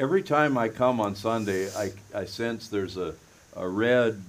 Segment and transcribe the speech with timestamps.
[0.00, 3.14] every time I come on Sunday, I, I sense there's a,
[3.54, 4.20] a red,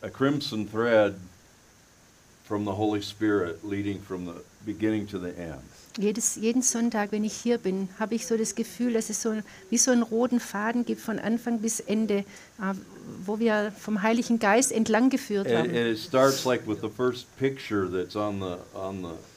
[0.00, 1.14] a crimson thread
[2.44, 5.60] from the Holy Spirit leading from the beginning to the end.
[5.98, 9.34] Jedes, jeden Sonntag, wenn ich hier bin, habe ich so das Gefühl, dass es so
[9.68, 12.24] wie so einen roten Faden gibt von Anfang bis Ende, äh,
[13.26, 15.76] wo wir vom Heiligen Geist entlang geführt And, werden.
[15.76, 19.31] and it starts like with the first picture that's on the on the uh.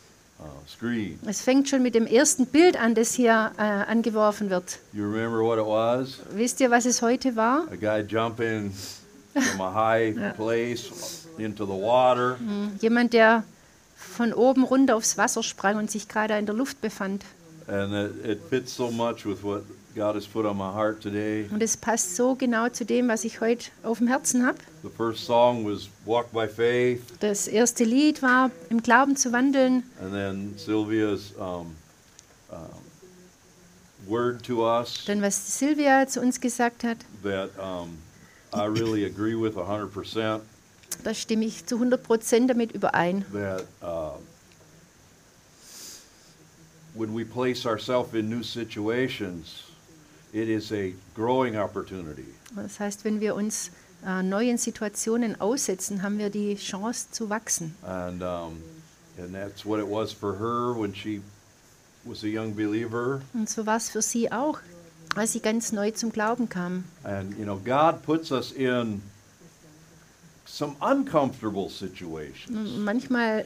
[1.26, 4.80] Es fängt schon mit dem ersten Bild an, das hier äh, angeworfen wird.
[4.94, 6.20] You remember what it was?
[6.36, 7.66] Wisst ihr, was es heute war?
[7.72, 8.72] A guy jumping
[9.34, 12.38] from a high place into the water.
[12.82, 13.44] Jemand, der
[13.96, 17.24] von oben runter aufs Wasser sprang und sich gerade in der Luft befand.
[17.68, 19.64] And it, it fits so much with what
[19.96, 21.48] God has put on my heart today.
[21.50, 24.58] Und es passt so genau zu dem, was ich heute auf dem Herzen habe.
[24.84, 29.84] The first song was Walk by Faith, Das erste Lied war Im Glauben zu wandeln.
[30.02, 31.76] and then Sylvia's um,
[32.52, 32.60] um,
[34.06, 37.98] word to us Dann, was Silvia zu uns gesagt hat, that um,
[38.54, 40.42] I really agree with 100%.
[41.06, 43.24] da stimme ich zu 100 Prozent damit überein.
[43.32, 44.18] that uh,
[46.94, 49.64] when we place ourselves in new situations,
[50.36, 52.26] it is a growing opportunity.
[52.56, 53.72] Das heißt, wenn wir uns
[54.06, 57.74] äh, neuen Situationen aussetzen, haben wir die Chance zu wachsen.
[57.84, 58.62] And, um,
[59.18, 61.22] and that's what it was for her when she
[62.04, 63.22] was a young believer.
[63.34, 64.60] Und so war es für sie auch,
[65.16, 66.84] als sie ganz neu zum Glauben kam.
[67.04, 69.02] And, you know, God puts us in
[70.46, 72.50] some uncomfortable situations.
[72.50, 73.46] Und manchmal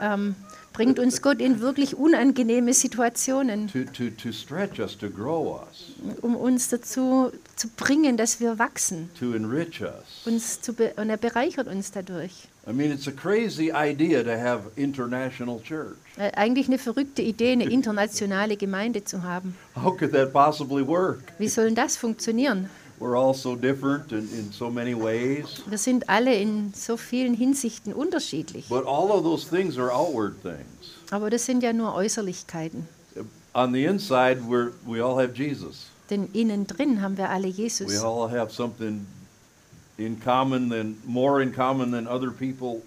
[0.00, 0.36] ähm,
[0.76, 5.92] bringt uns Gott in wirklich unangenehme Situationen, To, to, to stretch us, to grow us,
[6.20, 9.08] um uns dazu zu bringen, dass wir wachsen.
[9.18, 10.26] to enrich us.
[10.26, 12.48] Uns zu und er bereichert uns dadurch.
[12.68, 15.96] I mean, it's a crazy idea to have international church.
[16.18, 19.56] Äh, Eigentlich eine verrückte Idee, eine internationale Gemeinde zu haben.
[19.76, 21.32] How could that possibly work?
[21.38, 22.68] Wie soll das funktionieren?
[22.98, 25.62] We're all so different in, in so many ways.
[25.66, 28.68] Wir sind alle in so vielen Hinsichten unterschiedlich.
[28.68, 30.94] But all of those things are outward things.
[31.10, 32.88] Aber das sind ja nur Äußerlichkeiten.
[33.54, 35.86] On the inside, we're, we all have Jesus.
[36.10, 38.02] Denn innen drin haben wir alle We Jesus.
[38.02, 39.06] all have something
[39.98, 42.82] in common than more in common than other people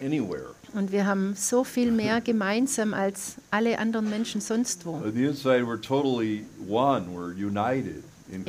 [0.00, 0.54] anywhere.
[0.72, 4.94] Und wir haben so viel mehr gemeinsam als alle anderen Menschen sonst wo.
[4.94, 7.06] On the inside, we're totally one.
[7.14, 8.44] We're united in.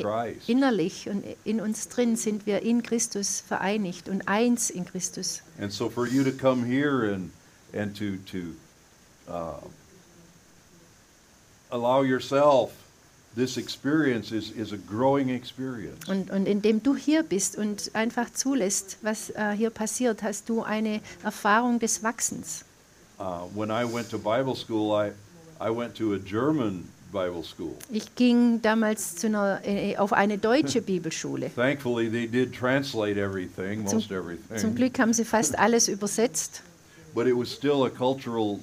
[0.47, 5.41] Innerlich und in uns drin sind wir in Christus vereinigt und eins in Christus.
[5.59, 7.31] And so, for you to come here and
[7.73, 8.55] and to to
[9.27, 9.67] uh,
[11.71, 12.71] allow yourself
[13.35, 16.07] this experience is is a growing experience.
[16.07, 20.63] Und, und indem du hier bist und einfach zulässt, was äh, hier passiert, hast du
[20.63, 22.63] eine Erfahrung des Wachsens.
[23.17, 25.11] Uh, when I went to Bible school, I
[25.59, 27.75] I went to a German Bible school.
[27.89, 31.49] Ich ging damals zu einer, äh, auf eine deutsche Bibelschule.
[31.55, 34.57] Thankfully, they did translate everything, Zum, most everything.
[34.57, 36.61] zum Glück haben sie fast alles übersetzt.
[37.13, 38.59] But it was still a cultural.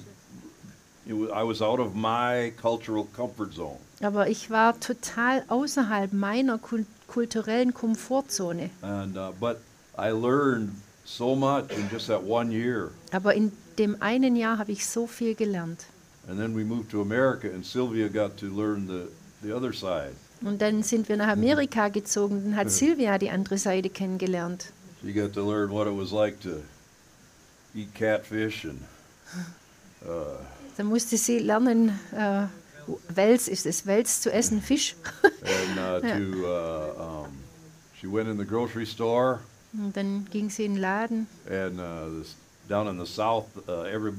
[1.07, 3.79] Was, I was out of my cultural comfort zone.
[4.01, 8.69] Aber ich war total außerhalb meiner kul kulturellen Komfortzone.
[8.81, 9.57] And uh, but
[9.97, 10.71] I learned
[11.05, 12.91] so much in just that one year.
[13.11, 15.85] Aber in dem einen Jahr habe ich so viel gelernt.
[16.27, 19.09] And then we moved to America, and Sylvia got to learn the,
[19.41, 20.13] the other side.
[20.41, 22.41] Und dann sind wir nach Amerika gezogen.
[22.43, 24.71] Dann hat Silvia die andere Seite kennengelernt.
[25.01, 26.61] She got to learn what it was like to
[27.75, 28.79] eat catfish and
[30.05, 30.37] uh,
[30.77, 32.45] Da musste sie lernen, äh,
[33.13, 34.95] Wels ist es, Wels zu essen, Fisch.
[35.23, 37.27] and uh, to uh, um,
[37.99, 39.39] she went in the grocery store
[39.73, 41.27] Und dann ging sie in den Laden.
[41.49, 42.35] and uh, this,
[42.69, 44.13] down in the south, uh, every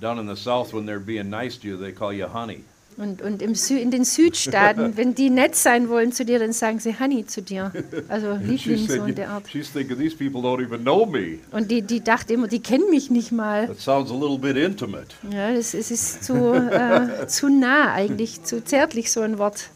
[0.00, 2.64] down in the south when they're being nice to you, they call you honey.
[2.96, 6.52] Und, und im Sü in den Südstaaten, wenn die nett sein wollen zu dir, dann
[6.52, 7.72] sagen sie Honey zu dir.
[8.08, 9.48] Also Liebling so in der Art.
[9.48, 11.38] she's thinking these people don't even know me.
[11.50, 13.68] Und die, die dachte immer, die kennen mich nicht mal.
[13.68, 15.06] That sounds a little bit intimate.
[15.32, 19.70] Ja, das, es ist zu, äh, zu nah eigentlich, zu zärtlich so ein Wort.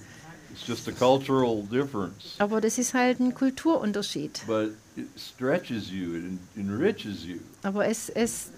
[0.66, 4.40] It's just a cultural difference, Aber das ist halt ein Kulturunterschied.
[4.46, 7.36] but it stretches you, it en- enriches you.
[7.62, 8.48] Aber es, es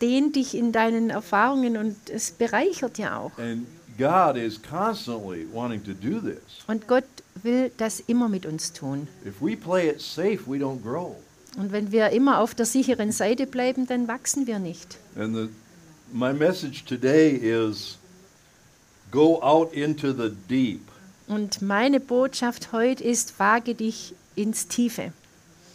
[0.00, 3.30] dehnt dich in deinen Erfahrungen und es bereichert ja auch.
[3.38, 3.66] And
[3.96, 6.40] God is constantly wanting to do this.
[6.66, 7.04] Und Gott
[7.44, 9.06] will das immer mit uns tun.
[9.24, 11.14] If we play it safe, we don't grow.
[11.56, 14.98] Und wenn wir immer auf der sicheren Seite bleiben, dann wachsen wir nicht.
[15.16, 15.48] And the,
[16.12, 17.98] my message today is
[19.12, 20.80] go out into the deep.
[21.26, 25.12] Und meine Botschaft heute ist, wage dich ins Tiefe.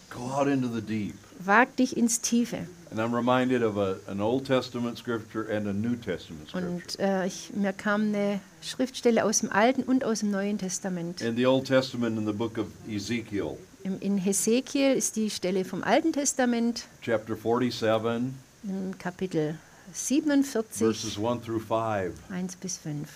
[0.09, 1.15] Go out into the deep.
[1.39, 2.67] Wag dich ins Tiefe.
[2.89, 6.71] And I'm reminded of a, an Old Testament scripture and a New Testament scripture.
[6.71, 11.21] Und äh, ich, mir kam eine Schriftstelle aus dem Alten und aus dem Neuen Testament.
[11.21, 15.63] In the Old Testament, in the book of Ezekiel, Im, in Hesekiel ist die Stelle
[15.63, 18.33] vom Alten Testament, chapter 47,
[18.63, 19.57] im Kapitel
[19.94, 22.13] 47, verses 1 through 5.
[22.29, 23.07] 1 bis 5.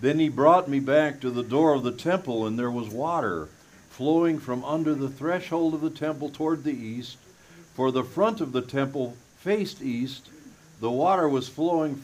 [0.00, 3.48] Then he brought me back to the door of the temple, and there was water
[3.90, 7.16] flowing from under the threshold of the temple toward the east.
[7.74, 10.28] For the front of the temple faced east.
[10.80, 12.02] The water was flowing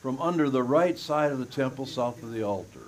[0.00, 2.87] from under the right side of the temple, south of the altar.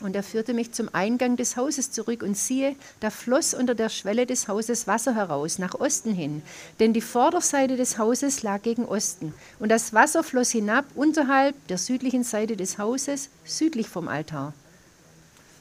[0.00, 3.88] Und er führte mich zum Eingang des Hauses zurück und siehe, da floss unter der
[3.88, 6.42] Schwelle des Hauses Wasser heraus, nach Osten hin,
[6.78, 9.34] denn die Vorderseite des Hauses lag gegen Osten.
[9.58, 14.54] Und das Wasser floss hinab unterhalb der südlichen Seite des Hauses, südlich vom Altar.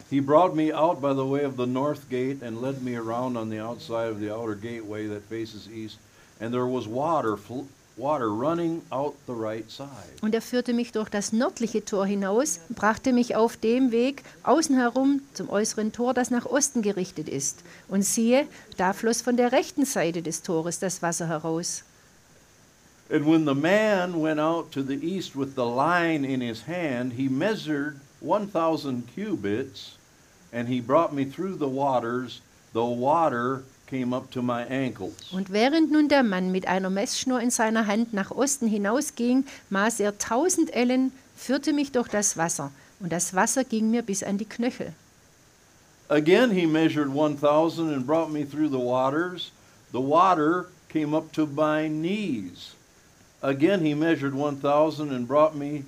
[0.09, 3.35] He brought me out by the way of the north gate and led me around
[3.37, 5.97] on the outside of the outer gateway that faces east,
[6.39, 7.65] and there was water fl-
[7.97, 9.87] water running out the right side.
[10.21, 14.75] Und er führte mich durch das nördliche Tor hinaus, brachte mich auf dem Weg außen
[14.75, 17.63] herum zum äußeren Tor, das nach Osten gerichtet ist.
[17.87, 18.47] Und siehe,
[18.77, 21.83] da floss von der rechten Seite des Tores das Wasser heraus.
[23.09, 27.13] And when the man went out to the east with the line in his hand,
[27.13, 29.97] he measured 1,000 cubits,
[30.51, 32.41] and he brought me through the waters.
[32.73, 38.67] The water Und während nun der Mann mit einer Messschnur in seiner Hand nach Osten
[38.67, 44.01] hinausging, maß er tausend Ellen, führte mich durch das Wasser, und das Wasser ging mir
[44.01, 44.93] bis an die Knöchel.
[46.09, 49.51] Again, he measured 1,000 and brought me through the waters.
[49.91, 52.75] The water came up to my knees.
[53.41, 55.83] Again, he measured 1,000 and brought me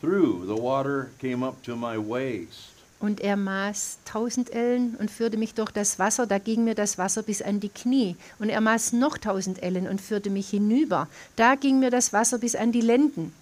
[0.00, 0.46] through.
[0.46, 2.77] The water came up to my waist.
[3.00, 6.98] Und er maß tausend Ellen und führte mich durch das Wasser, da ging mir das
[6.98, 8.16] Wasser bis an die Knie.
[8.40, 11.06] Und er maß noch tausend Ellen und führte mich hinüber,
[11.36, 13.32] da ging mir das Wasser bis an die Lenden.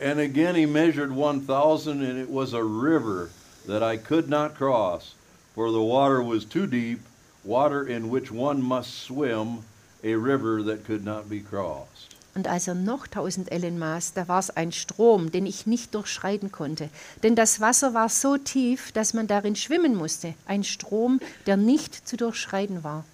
[0.00, 3.28] And again he measured 1,000, and it was a river
[3.68, 5.14] that I could not cross,
[5.54, 6.98] for the water was too deep,
[7.44, 9.64] water in which one must swim,
[10.02, 12.11] a river that could not be crossed.
[12.34, 15.94] Und als er noch tausend Ellen maß, da war es ein Strom, den ich nicht
[15.94, 16.88] durchschreiten konnte.
[17.22, 20.34] Denn das Wasser war so tief, dass man darin schwimmen musste.
[20.46, 23.04] Ein Strom, der nicht zu durchschreiten war.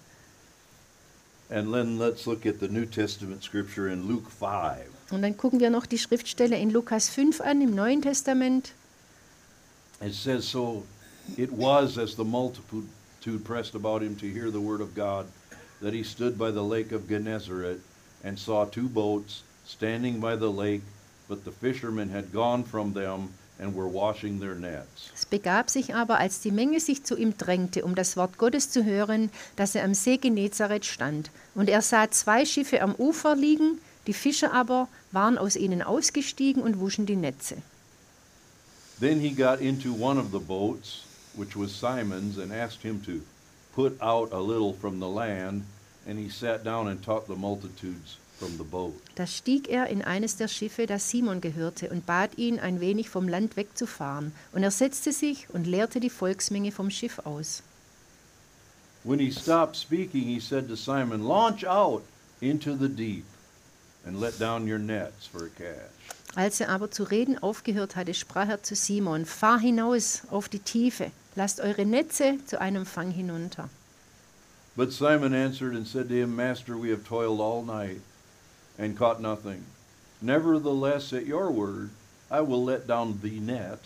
[1.49, 4.85] And then let's look at the New Testament scripture in Luke 5.
[5.11, 8.73] Und dann gucken wir noch die Schriftstelle in Lukas 5 an, im Neuen Testament.
[9.99, 10.83] It says, So
[11.35, 15.25] it was as the multitude pressed about him to hear the word of God,
[15.81, 17.81] that he stood by the lake of Gennesaret
[18.23, 20.81] and saw two boats standing by the lake,
[21.27, 23.29] but the fishermen had gone from them
[23.59, 25.11] and were washing their nets.
[25.13, 28.71] Es begab sich aber, als die Menge sich zu ihm drängte, um das Wort Gottes
[28.71, 31.29] zu hören, dass er am See Genezareth stand.
[31.55, 36.63] Und er sah zwei Schiffe am Ufer liegen, die Fischer aber waren aus ihnen ausgestiegen
[36.63, 37.57] und wuschen die Netze.
[38.99, 41.03] Then he got into one of the boats,
[41.35, 43.21] which was Simon's, and asked him to
[43.73, 45.63] put out a little from the land,
[46.09, 48.95] and he sat down and taught the multitudes from the boat.
[49.15, 53.09] Da stieg er in eines der Schiffe, das Simon gehörte, und bat ihn, ein wenig
[53.09, 54.33] vom Land wegzufahren.
[54.51, 57.61] Und er setzte sich und lehrte die Volksmenge vom Schiff aus.
[59.03, 62.03] When he stopped speaking, he said to Simon, Launch out
[62.41, 63.25] into the deep
[64.05, 65.91] and let down your nets for a catch.
[66.35, 70.59] Als er aber zu reden aufgehört hatte, sprach er zu Simon, fahr hinaus auf die
[70.59, 73.69] Tiefe, lasst eure Netze zu einem Fang hinunter.
[74.79, 77.99] But Simon answered and said to him, Master, we have toiled all night
[78.77, 79.65] and caught nothing.
[80.21, 81.89] Nevertheless, at your word,
[82.31, 83.79] I will let down the net.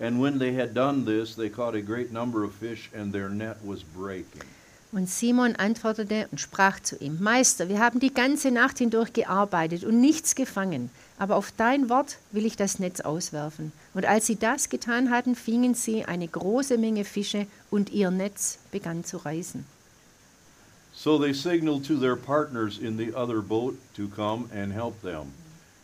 [0.00, 3.28] And when they had done this, they caught a great number of fish, and their
[3.28, 4.48] net was breaking.
[4.90, 9.84] Und Simon antwortete und sprach zu ihm, Meister, wir haben die ganze Nacht hindurch gearbeitet
[9.84, 13.70] und nichts gefangen, aber auf dein Wort will ich das Netz auswerfen.
[13.92, 18.60] Und als sie das getan hatten, fingen sie eine große Menge Fische und ihr Netz
[18.70, 19.75] begann zu reißen.
[20.98, 25.30] So they signaled to their partners in the other boat to come and help them.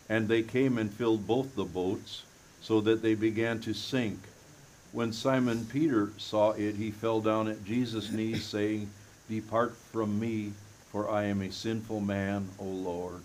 [0.09, 2.23] And they came and filled both the boats,
[2.61, 4.19] so that they began to sink.
[4.91, 8.89] When Simon Peter saw it, he fell down at Jesus' knees, saying,
[9.29, 10.53] Depart from me,
[10.91, 13.21] for I am a sinful man, O Lord.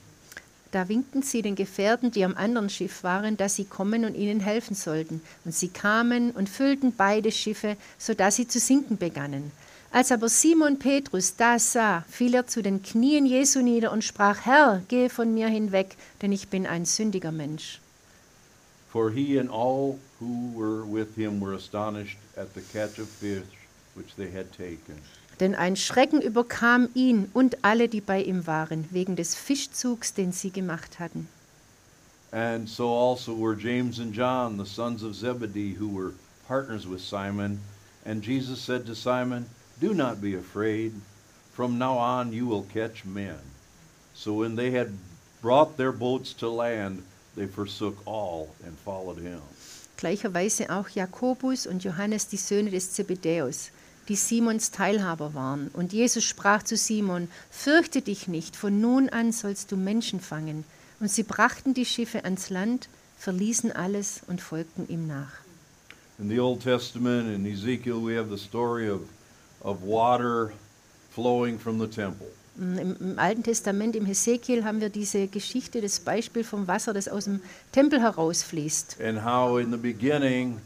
[0.71, 4.41] Da winkten sie den Gefährten, die am anderen Schiff waren, dass sie kommen und ihnen
[4.41, 5.23] helfen sollten.
[5.47, 9.51] Und sie kamen und füllten beide Schiffe, so dass sie zu sinken begannen.
[9.91, 14.45] Als aber Simon Petrus das sah, fiel er zu den Knien Jesu nieder und sprach,
[14.45, 17.81] Herr, gehe von mir hinweg, denn ich bin ein sündiger Mensch.
[18.91, 23.45] For he and all who were with him were astonished at the catch of fish
[23.95, 24.99] which they had taken.
[25.41, 30.33] Denn ein Schrecken überkam ihn und alle, die bei ihm waren, wegen des Fischzugs, den
[30.33, 31.29] sie gemacht hatten.
[32.31, 36.13] And so also were James and John, the sons of Zebedee, who were
[36.47, 37.61] partners with Simon.
[38.05, 39.47] And Jesus said to Simon,
[39.81, 40.93] Do not be afraid.
[41.55, 43.39] From now on you will catch men.
[44.15, 44.89] So when they had
[45.41, 47.03] brought their boats to land,
[47.37, 49.41] they forsook all and followed him.
[49.97, 53.71] Gleicherweise auch Jakobus und Johannes, die Söhne des Zebedäus,
[54.09, 55.69] die Simons Teilhaber waren.
[55.73, 60.65] Und Jesus sprach zu Simon, Fürchte dich nicht, von nun an sollst du Menschen fangen.
[61.01, 65.33] Und sie brachten die Schiffe ans Land, verließen alles und folgten ihm nach.
[66.19, 69.03] In the Old Testament, in Ezekiel, we have the story of,
[69.63, 70.53] of water
[71.11, 72.29] flowing from the temple.
[72.59, 77.09] Mm, Im, Alten Testament, im Hesekiel, haben wir diese Geschichte, das Beispiel vom Wasser, das
[77.09, 77.41] aus dem
[77.73, 78.99] Tempel herausfließt.
[79.01, 80.61] And how in the beginning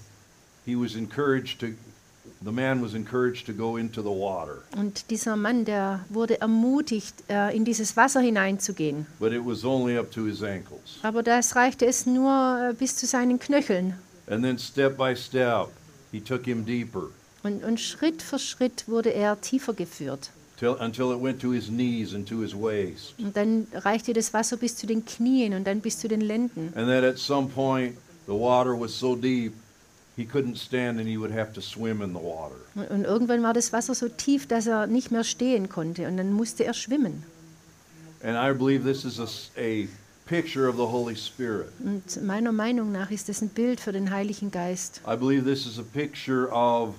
[0.64, 1.66] he was encouraged to,
[2.42, 4.62] the man was encouraged to go into the water.
[4.76, 9.06] Und dieser Mann, der wurde ermutigt, äh, in dieses Wasser hineinzugehen.
[9.18, 10.98] But it was only up to his ankles.
[11.02, 13.94] Aber das reichte es nur äh, bis zu seinen Knöcheln.
[14.28, 15.68] And then step by step,
[16.10, 17.10] he took him deeper
[17.42, 20.30] Und, und Schritt für Schritt wurde er tiefer geführt.
[20.62, 23.14] till, until it went to his knees and to his waist.
[23.18, 26.72] Und dann reichte das Wasser bis zu den Knien und dann bis zu den Lenden.
[26.76, 27.96] And then at some point,
[28.26, 29.54] the water was so deep,
[30.14, 32.54] he couldn't stand and he would have to swim in the water.
[32.76, 36.06] Und, und irgendwann war das Wasser so tief, dass er nicht mehr stehen konnte.
[36.06, 37.24] Und dann musste er schwimmen.
[38.22, 39.26] And I believe this is a,
[39.58, 39.88] a
[40.26, 41.72] picture of the Holy Spirit.
[41.80, 45.00] Und meiner Meinung nach ist das ein Bild für den Heiligen Geist.
[45.08, 46.94] I believe this is a picture of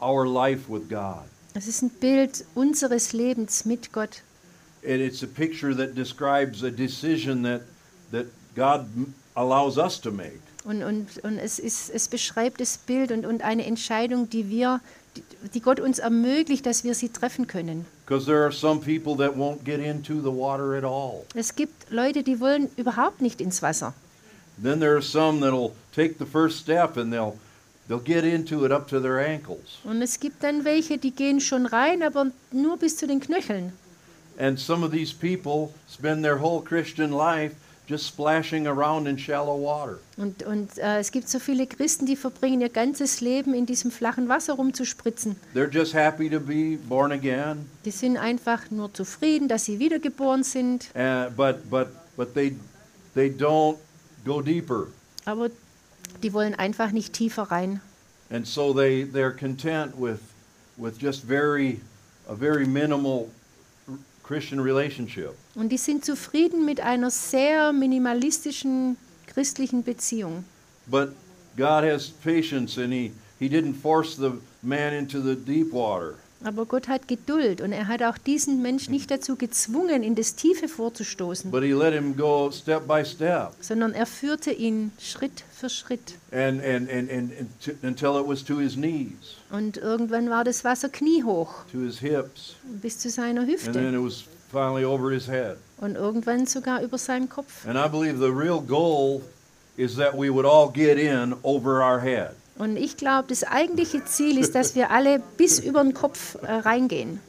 [0.00, 1.24] our life with God.
[1.54, 4.22] Es ist ein Bild unseres Lebens mit Gott.
[4.84, 7.62] And it's a picture that describes a decision that,
[8.12, 8.86] that God
[9.34, 10.40] allows us to make.
[10.64, 14.80] Und, und, und es, ist, es beschreibt das Bild und, und eine Entscheidung, die wir,
[15.16, 15.22] die,
[15.54, 17.86] die Gott uns ermöglicht, dass wir sie treffen können.
[21.34, 23.94] Es gibt Leute, die wollen überhaupt nicht ins Wasser.
[24.60, 27.36] Then there are some that'll take the first step and they'll
[27.88, 29.78] they'll get into it up to their ankles.
[29.84, 33.72] Und es gibt dann welche, die gehen schon rein, aber nur bis zu den Knöcheln.
[34.38, 37.54] And some of these people spend their whole Christian life
[37.88, 39.98] just splashing around in shallow water.
[40.16, 43.90] Und, und äh, es gibt so viele Christen, die verbringen ihr ganzes Leben in diesem
[43.90, 45.36] flachen Wasser rumzuspritzen.
[45.54, 50.42] They're just happy to be born again, Die sind einfach nur zufrieden, dass sie wiedergeboren
[50.44, 52.54] sind, uh, but but but they
[53.14, 53.78] they don't
[54.24, 54.88] go deeper,
[55.24, 55.50] aber
[56.22, 57.80] die wollen einfach nicht tiefer rein.
[58.30, 60.20] and so they they're content with
[60.76, 61.80] with just very
[62.28, 63.30] a very minimal
[64.22, 65.34] Christian relationship.
[65.54, 68.96] Und die sind zufrieden mit einer sehr minimalistischen
[69.26, 70.44] christlichen Beziehung.
[70.86, 71.14] But
[71.56, 76.16] God has patience, and He He didn't force the man into the deep water.
[76.44, 80.36] Aber Gott hat Geduld und er hat auch diesen Mensch nicht dazu gezwungen, in das
[80.36, 85.42] Tiefe vorzustoßen, But he let him go step by step sondern er führte ihn Schritt
[85.52, 86.14] für Schritt.
[86.30, 90.44] and, and, and, and, and t- until it was to his knees, Und irgendwann war
[90.44, 94.84] das Wasser kniehoch to his hips, bis zu seiner and then Hüfte it was finally
[94.84, 95.56] over his head.
[95.78, 97.66] und irgendwann sogar über seinem Kopf.
[97.66, 99.22] And I believe the real goal
[99.76, 102.30] is that we would all get in over our head.
[102.58, 106.52] Und ich glaube, das eigentliche Ziel ist, dass wir alle bis über den Kopf äh,
[106.52, 107.20] reingehen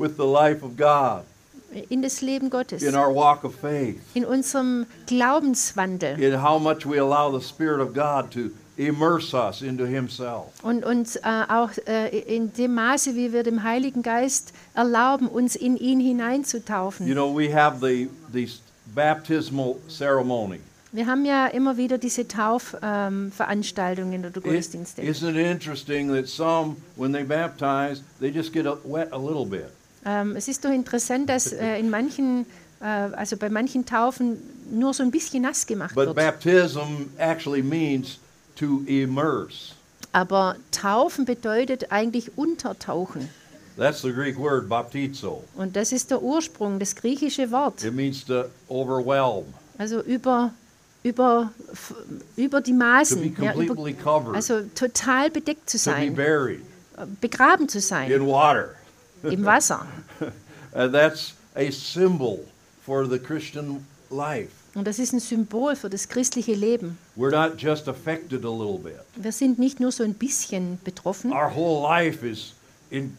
[0.00, 1.24] with the life of God
[1.88, 6.20] in das Leben Gottes, in our walk of faith, in unserem Glaubenswandel.
[6.20, 10.46] in how much we allow the Spirit of God to immerse us into Himself.
[10.62, 15.54] Und uns äh, auch äh, in dem Maße, wie wir dem Heiligen Geist erlauben, uns
[15.54, 17.06] in ihn hineinzutaufen.
[17.06, 18.48] You know, we have the, the
[18.92, 20.60] baptismal ceremony.
[20.92, 25.02] Wir haben ja immer wieder diese Taufveranstaltungen oder It- Gottesdienste.
[25.02, 29.46] isn't it interesting that some, when they baptize, they just get a, wet a little
[29.46, 29.66] bit?
[30.04, 32.46] Ähm, es ist doch interessant, dass äh, in manchen,
[32.80, 34.38] äh, also bei manchen Taufen
[34.72, 36.16] nur so ein bisschen nass gemacht But wird.
[36.16, 38.18] baptism actually means
[38.56, 39.74] to immerse.
[40.12, 43.28] Aber Taufen bedeutet eigentlich untertauchen.
[43.76, 45.44] That's the Greek word baptizo.
[45.56, 47.84] Und das ist der Ursprung, das griechische Wort.
[47.84, 49.44] It means to overwhelm,
[49.78, 50.52] Also über,
[51.02, 51.52] über,
[52.36, 53.36] über die to be Maßen.
[53.40, 56.62] Ja, über, covered, also total bedeckt zu sein, buried
[57.20, 58.74] begraben zu sein in water.
[59.22, 59.86] im Wasser.
[60.72, 62.46] And that's a symbol
[62.84, 64.50] for the Christian life.
[64.74, 66.96] Und das ist ein Symbol für das christliche Leben.
[67.16, 69.00] We're not just affected a little bit.
[69.16, 71.32] Wir sind nicht nur so ein bisschen betroffen.
[71.32, 72.54] Our whole life is
[72.90, 73.16] in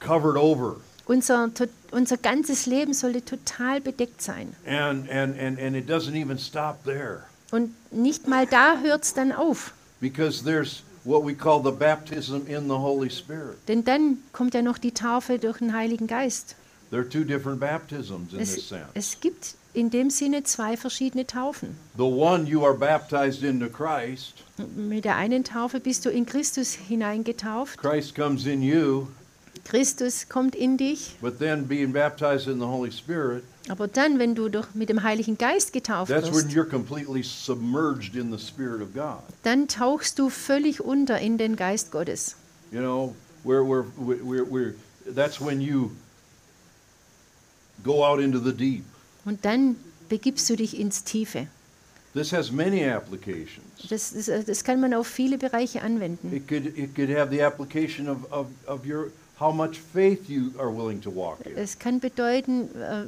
[0.00, 0.76] covered over.
[1.06, 1.50] Unser,
[1.92, 4.54] unser ganzes Leben sollte total bedeckt sein.
[4.66, 7.22] And, and, and, and it doesn't even stop there
[7.52, 9.72] Und nicht mal da hört es dann auf.
[10.00, 13.56] because there's what we call the baptism in the Holy Spirit.
[13.68, 16.56] Denn dann kommt ja noch die Taufe durch den Heiligen Geist.
[16.90, 18.86] There are two different baptisms in this Es, sense.
[18.94, 21.76] es gibt in dem Sinne zwei verschiedene Taufen.
[21.96, 24.34] The one you are baptized into Christ,
[24.74, 27.78] Mit der einen Taufe bist du in Christus hineingetauft.
[27.78, 29.06] Christ comes in you,
[29.66, 31.16] Christus kommt in dich.
[31.20, 35.02] but then being baptized in the Holy Spirit, Aber dann, wenn du durch, mit dem
[35.02, 39.22] Heiligen Geist getauft wirst, you're completely submerged in the Spirit of God.
[39.42, 42.36] dann tauchst du völlig unter in den Geist Gottes.
[42.70, 43.84] You know, we're, we're,
[44.48, 44.74] we're,
[45.14, 45.90] that's when you
[47.84, 48.84] go out into the deep.
[49.24, 49.76] Und dann
[50.08, 51.48] begibst du dich ins Tiefe.
[52.14, 53.66] This has many applications.
[53.90, 56.34] Das, das, das kann man auf viele Bereiche anwenden.
[56.34, 60.52] It could, it could have the application of, of, of your, how much faith you
[60.58, 61.56] are willing to walk in.
[61.56, 63.04] Es kann bedeuten, äh,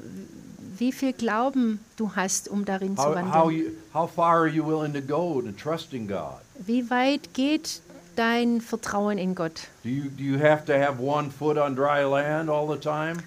[0.78, 3.50] wie viel Glauben du hast, um darin zu How, how, wandeln.
[3.50, 6.40] you, how far are you willing to go in trusting God?
[6.58, 7.80] Wie weit geht
[8.16, 9.68] dein Vertrauen in Gott?
[9.82, 13.18] Do you, do you have to have one foot on dry land all the time?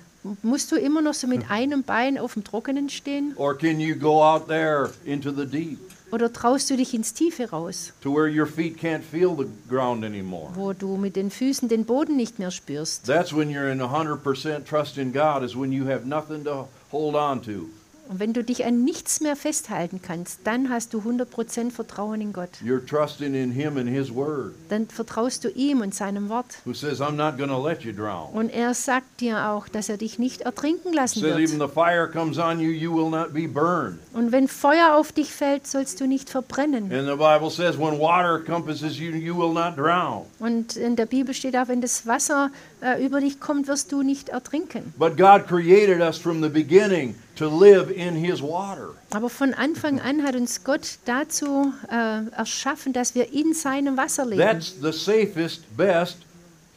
[0.44, 3.34] Musst du immer noch so mit einem Bein auf dem Trockenen stehen?
[3.38, 5.80] Or can you go out there into the deep
[6.12, 10.04] Oder traust du dich ins Tiefe raus, to where your feet can't feel the ground
[10.04, 10.50] anymore?
[10.56, 13.06] wo du mit den Füßen den Boden nicht mehr spürst?
[13.06, 17.16] That's when you're in 100% trust in God, is when you have nothing to hold
[17.16, 17.70] on to.
[18.12, 22.34] Und wenn du dich an nichts mehr festhalten kannst, dann hast du 100% Vertrauen in
[22.34, 22.50] Gott.
[22.62, 26.58] You're trusting in Him and His Word, Dann vertraust du ihm und seinem Wort.
[26.66, 28.34] who says, I'm not to let you drown.
[28.34, 31.70] Und er sagt dir auch, dass er dich nicht ertrinken lassen says even wird.
[31.70, 33.98] the fire comes on you, you will not be burned.
[34.12, 36.92] Und wenn Feuer auf dich fällt, sollst du nicht verbrennen.
[36.92, 40.26] And the Bible says when water compasses you, you will not drown.
[40.40, 42.52] Und in der Bibel steht auch, wenn das Wasser
[42.82, 44.94] äh, über dich kommt, wirst du nicht ertrinken.
[44.98, 48.90] But God created us from the beginning to live in His water.
[49.12, 54.26] Aber von Anfang an hat uns Gott dazu äh, erschaffen, dass wir in seinem Wasser
[54.26, 54.42] leben.
[54.42, 56.18] That's the safest, best,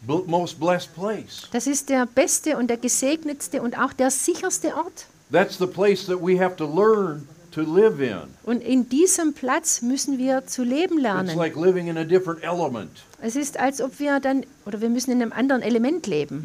[0.07, 1.49] most blessed place.
[1.53, 5.07] Das ist der beste und der gesegnetste und auch der sicherste Ort.
[5.33, 8.23] That's the place that we have to learn to live in.
[8.45, 11.37] Und in diesem Platz müssen wir zu leben It's lernen.
[11.37, 12.90] like living in a different element.
[13.27, 16.45] Es ist, als ob wir dann, oder wir müssen in einem anderen Element leben.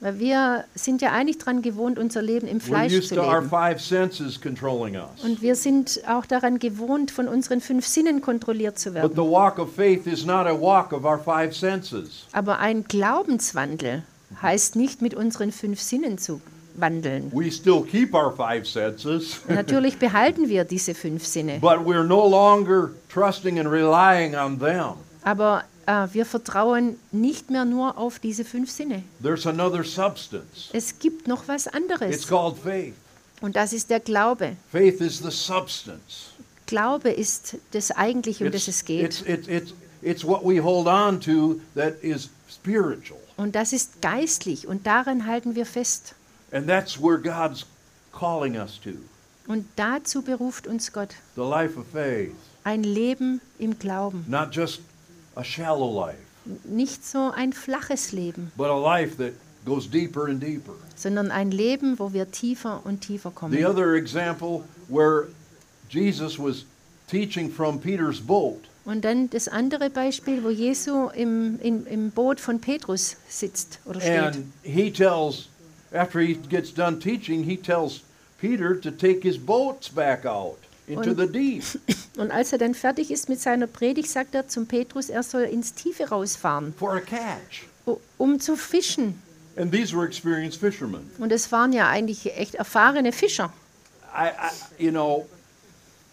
[0.00, 3.50] Weil wir sind ja eigentlich daran gewohnt, unser Leben im Fleisch zu leben.
[5.24, 9.12] Und wir sind auch daran gewohnt, von unseren fünf Sinnen kontrolliert zu But werden.
[9.14, 12.26] the walk of faith is not a walk of our five senses.
[12.32, 14.02] Aber ein Glaubenswandel
[14.42, 16.42] heißt nicht, mit unseren fünf Sinnen zu
[16.80, 17.30] wandeln.
[17.32, 22.26] We still keep our five senses, Natürlich behalten wir diese fünf Sinne, but we're no
[22.28, 24.94] longer trusting and relying on them.
[25.22, 29.02] aber äh, wir vertrauen nicht mehr nur auf diese fünf Sinne.
[29.22, 30.68] There's another substance.
[30.72, 32.94] Es gibt noch was It's anderes called faith.
[33.40, 34.56] und das ist der Glaube.
[34.70, 36.30] Faith is the substance.
[36.66, 39.04] Glaube ist das Eigentliche, um das It's, es geht.
[39.04, 43.18] it's, it's, it's what we hold on to that is spiritual.
[43.36, 46.14] Und das ist geistlich und daran halten wir fest.
[46.52, 47.64] And that's where God's
[48.12, 48.90] calling us to
[49.46, 51.14] Und dazu beruft uns Gott.
[51.36, 52.32] the life of faith,
[52.64, 54.24] Ein Leben im Glauben.
[54.28, 54.80] not just
[55.36, 56.18] a shallow life,
[56.64, 59.32] Nicht so ein flaches Leben, but a life that
[59.64, 60.72] goes deeper and deeper.
[60.96, 63.64] sondern ein Leben, wo wir tiefer und tiefer The kommen.
[63.64, 65.28] other example where
[65.88, 66.64] Jesus was
[67.08, 72.40] teaching from Peter's boat, Und dann das andere Beispiel, wo Jesu im, im, im Boot
[72.40, 74.18] von Petrus sitzt oder steht.
[74.36, 75.48] and he tells,
[75.92, 78.02] after he gets done teaching, he tells
[78.40, 81.64] Peter to take his boats back out into Und- the deep.
[82.16, 85.42] Und als er dann fertig ist mit seiner Predigt, sagt er zum Petrus, er soll
[85.42, 87.66] ins Tiefe rausfahren, for a catch.
[88.18, 89.14] um zu fischen.
[89.56, 91.10] And these were experienced fishermen.
[91.18, 93.52] Und es waren ja eigentlich echt erfahrene Fischer.
[94.14, 95.26] I, I you know,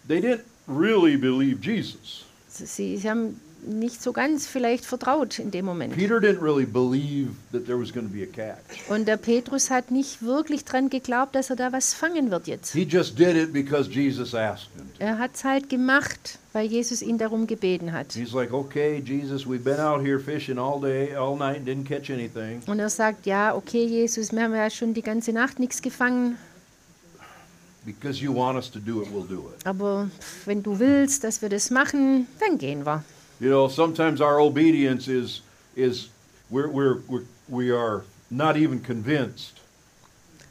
[0.06, 2.24] they didn't really believe Jesus.
[2.48, 5.94] Sie, sie haben nicht so ganz vielleicht vertraut in dem Moment.
[5.94, 8.88] Peter didn't really believe that there was going to be a catch.
[8.88, 12.72] Und der Petrus hat nicht wirklich dran geglaubt, dass er da was fangen wird jetzt.
[12.72, 14.86] He just did it because Jesus asked him.
[14.98, 18.12] Er hat es halt gemacht, weil Jesus ihn darum gebeten hat.
[18.14, 21.84] He's like, okay, Jesus, we've been out here fishing all day, all night, and didn't
[21.86, 22.62] catch anything.
[22.66, 26.36] Und er sagt, ja, okay, Jesus, wir haben ja schon die ganze Nacht nichts gefangen,
[27.84, 29.64] Because you want us to do it, we'll do it.
[29.66, 30.10] aber
[30.44, 33.02] wenn du willst, dass wir das machen, dann gehen wir.
[33.40, 35.42] You know, sometimes our obedience is
[35.76, 36.08] is
[36.50, 39.54] we're we're, we're we are not even convinced.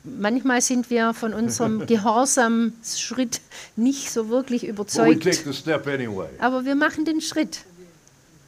[0.04, 3.42] Manchmal sind wir von unserem Gehorsamsschritt
[3.76, 6.30] nicht so wirklich But we überzeugt, take the step anyway.
[6.40, 7.66] aber wir machen den Schritt.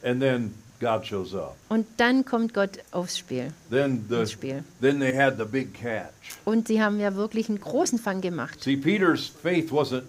[0.02, 1.56] And then God shows up.
[1.68, 4.64] Und dann kommt Gott aufs Spiel, Then the ins Spiel.
[4.80, 6.08] then they had the big catch.
[6.46, 8.62] Und sie haben ja wirklich einen großen Fang gemacht.
[8.62, 10.04] See, Peter's faith wasn't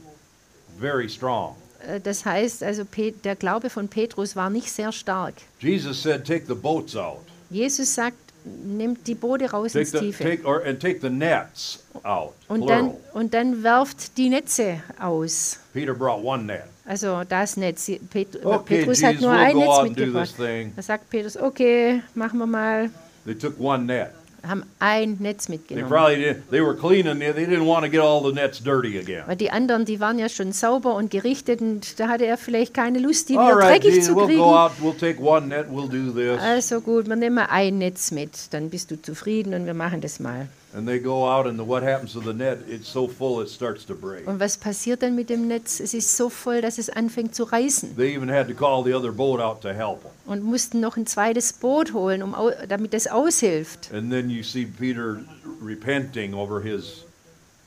[0.80, 1.58] very strong.
[1.88, 2.84] Äh, Das heißt, also
[3.24, 5.34] der Glaube von Petrus war nicht sehr stark.
[5.60, 7.20] Jesus said, "Take the boats out.
[7.50, 10.24] Jesus sagt, nimmt die Boote raus Take ins the Tiefe.
[10.24, 15.60] take or and take the nets out." Und dann, und dann werft die Netze aus.
[15.74, 16.64] Peter brought one net.
[16.86, 17.90] Also das Netz.
[18.10, 20.36] Pet Okay, Petrus hat Jesus, nur we'll ein Netz mitgebracht.
[20.76, 22.90] Da sagt Petrus, okay, machen wir mal.
[23.26, 24.10] They took one net.
[24.48, 25.88] Haben ein Netz They mitgenommen.
[25.90, 26.50] probably did.
[26.50, 27.20] They were cleaning.
[27.20, 29.24] They they didn't want to get all the nets dirty again.
[29.28, 32.74] Weil die anderen, die waren ja schon sauber und gerichtet und da hatte er vielleicht
[32.74, 34.42] keine Lust, die All wieder right, dreckig Jesus, zu we'll kriegen.
[34.42, 34.72] out.
[34.82, 35.68] We'll take one net.
[35.72, 36.42] We'll do this.
[36.42, 40.20] Also gut, wir nehmen ein Netz mit, dann bist du zufrieden und wir machen das
[40.20, 40.48] mal.
[40.74, 42.60] And they go out, and the, what happens to the net?
[42.66, 44.26] It's so full it starts to break.
[44.26, 45.82] Und was passiert dann mit dem Netz?
[45.82, 47.98] Es ist so voll, dass es anfängt zu reißen.
[47.98, 50.12] They even had to call the other boat out to help them.
[50.26, 52.36] Und mussten noch ein zweites Boot holen, um,
[52.70, 53.92] damit es aushilft.
[53.94, 55.22] And then you see Peter
[55.62, 57.04] repenting over his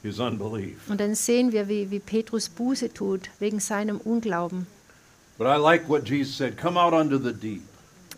[0.03, 0.89] his unbelief.
[0.89, 4.67] Und dann sehen wir, wie, wie Petrus Buße tut wegen seinem Unglauben.
[5.37, 6.57] But I like what Jesus said.
[6.57, 7.63] Come out unto the deep.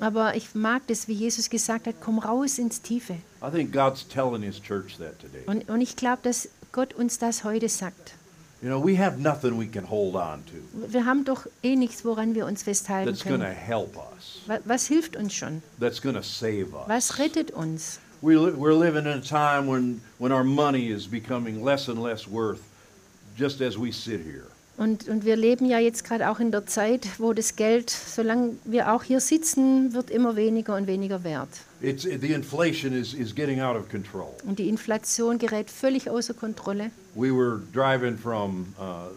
[0.01, 3.15] Aber ich mag das, wie Jesus gesagt hat, komm raus ins Tiefe.
[3.43, 5.43] I think God's telling His church that today.
[5.47, 8.15] Und, und ich glaube, dass Gott uns das heute sagt.
[8.63, 10.55] You know, we have nothing we can hold on to
[10.93, 13.43] Wir haben doch eh nichts, woran wir uns festhalten that's können.
[13.43, 15.63] help us, Wa- Was hilft uns schon?
[15.79, 16.89] that's save us.
[16.89, 18.01] Was rettet uns?
[18.23, 22.03] We li- we're living in a time when, when our money is becoming less and
[22.03, 22.61] less worth
[23.37, 24.47] just as we sit here.
[24.79, 28.57] Und, und wir leben ja jetzt gerade auch in der Zeit, wo das Geld, solange
[28.65, 31.49] wir auch hier sitzen, wird immer weniger und weniger wert.
[31.81, 34.35] It's, the inflation is, is getting out of control.
[34.45, 36.91] Und die Inflation gerät völlig außer Kontrolle.
[37.15, 39.09] We were driving from uh,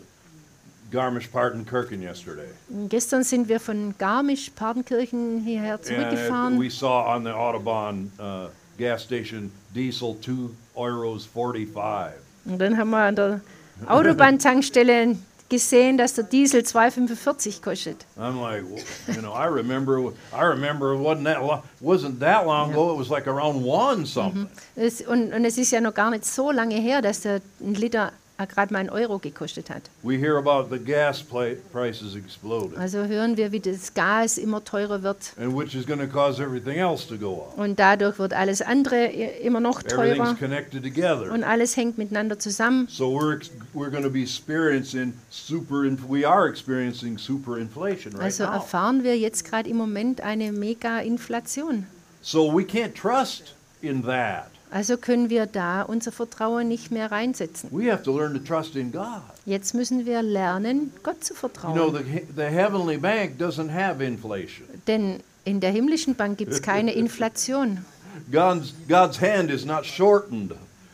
[0.91, 2.47] Garmisch-Partenkirchen yesterday.
[2.87, 6.59] Gestern sind wir von Garmisch-Partenkirchen hierher And zurückgefahren.
[6.59, 12.13] we saw on the Autobahn uh, gas station diesel 2 euros 45.
[12.45, 13.41] Und dann haben wir an der
[13.87, 15.17] Autobahntankstelle
[15.49, 18.05] gesehen, dass der Diesel 2,45 kostet.
[18.17, 22.45] I'm like, well, you know, I remember, I remember it wasn't that long, wasn't that
[22.45, 22.93] long ago.
[22.93, 24.47] It was like around one something.
[24.75, 27.73] Das, und, und es ist ja noch gar nicht so lange her, dass der ein
[27.73, 28.11] Liter
[28.45, 29.83] gerade mal einen Euro gekostet hat.
[30.03, 35.03] We hear about the gas prices exploding, Also hören wir, wie das Gas immer teurer
[35.03, 35.33] wird.
[35.39, 37.57] and which is going to cause everything else to go up.
[37.57, 40.05] Und dadurch wird alles andere immer noch teurer.
[40.11, 41.31] Everything's connected together.
[41.31, 42.87] Und alles hängt miteinander zusammen.
[42.89, 43.39] So we're
[43.73, 45.83] we're going to be experiencing super.
[46.07, 51.85] We are experiencing super inflation right Also erfahren wir jetzt gerade im Moment eine Mega-Inflation.
[52.21, 54.47] So we can't trust in that.
[54.71, 57.69] Also können wir da unser Vertrauen nicht mehr reinsetzen.
[57.71, 59.21] We have to learn to trust in God.
[59.45, 61.73] Jetzt müssen wir lernen, Gott zu You vertrauen.
[61.73, 64.67] know, the he- the heavenly bank doesn't have inflation.
[64.87, 67.83] Denn in der himmlischen Bank gibt es keine Inflation.
[68.31, 70.51] God's God's hand is not shortened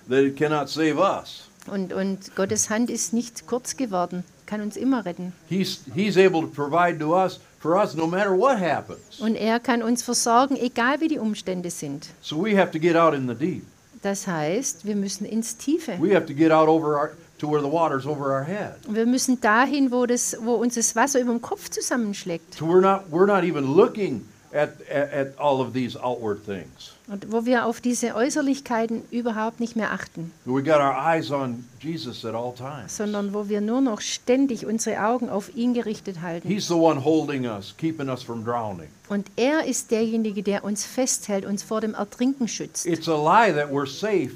[0.10, 1.50] that it cannot save us.
[1.68, 5.34] Und, und Gottes Hand ist nicht kurz geworden, kann uns immer retten.
[5.50, 7.40] He's He's able to provide to us
[7.74, 9.20] us no matter what happens.
[9.20, 12.08] Und er kann uns versorgen, egal wie die Umstände sind.
[12.22, 13.64] So we have to get out in the deep.
[14.02, 15.98] Das heißt, wir müssen ins Tiefe.
[16.00, 18.76] We have to get out over our to where the water's over our head.
[18.88, 22.56] Wir müssen dahin, wo, das, wo uns das Wasser über dem Kopf zusammenschlägt.
[22.56, 24.26] So we're not we're not even looking
[24.56, 26.94] at, at, at all of these outward things.
[27.08, 31.66] Und wo wir auf diese Äußerlichkeiten überhaupt nicht mehr achten, We got our eyes on
[31.80, 32.98] Jesus at all times.
[32.98, 36.48] sondern wo wir nur noch ständig unsere Augen auf ihn gerichtet halten.
[36.48, 38.88] He's the one holding us, keeping us from drowning.
[39.10, 42.86] Und er ist derjenige, der uns festhält, uns vor dem Ertrinken schützt.
[42.88, 44.32] It's a lie that we're safe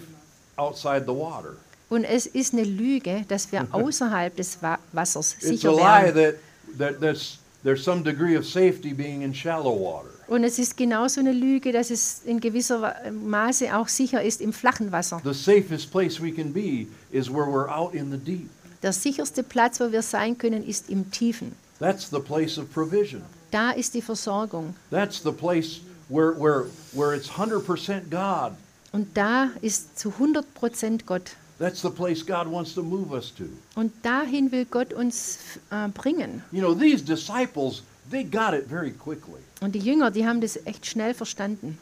[0.57, 1.55] outside the water.
[1.89, 6.13] Und es ist eine Lüge, dass wir außerhalb des Wa Wassers It's a sicher lie
[6.13, 6.13] wären.
[6.13, 6.35] that,
[6.77, 10.09] that that's, there's some degree of safety being in shallow water.
[10.27, 14.53] Und es ist genauso eine Lüge, dass es in gewisser Maße auch sicher ist im
[14.53, 15.19] flachen Wasser.
[15.23, 18.49] The safest place we can be is where we're out in the deep.
[18.83, 21.53] Der sicherste Platz, wo wir sein können, ist im Tiefen.
[21.79, 23.23] That's the place of provision.
[23.51, 24.75] Da ist die Versorgung.
[24.91, 28.53] That's the place where, where, where it's 100% God.
[28.91, 31.31] Und da ist zu 100 Prozent Gott.
[31.59, 33.43] That's the place God wants to move us to.
[33.75, 35.39] Und dahin will Gott uns
[35.71, 36.41] äh, bringen.
[36.51, 39.41] You know, these disciples, they got it very quickly.
[39.61, 41.77] Und die Jünger, die haben das echt schnell verstanden.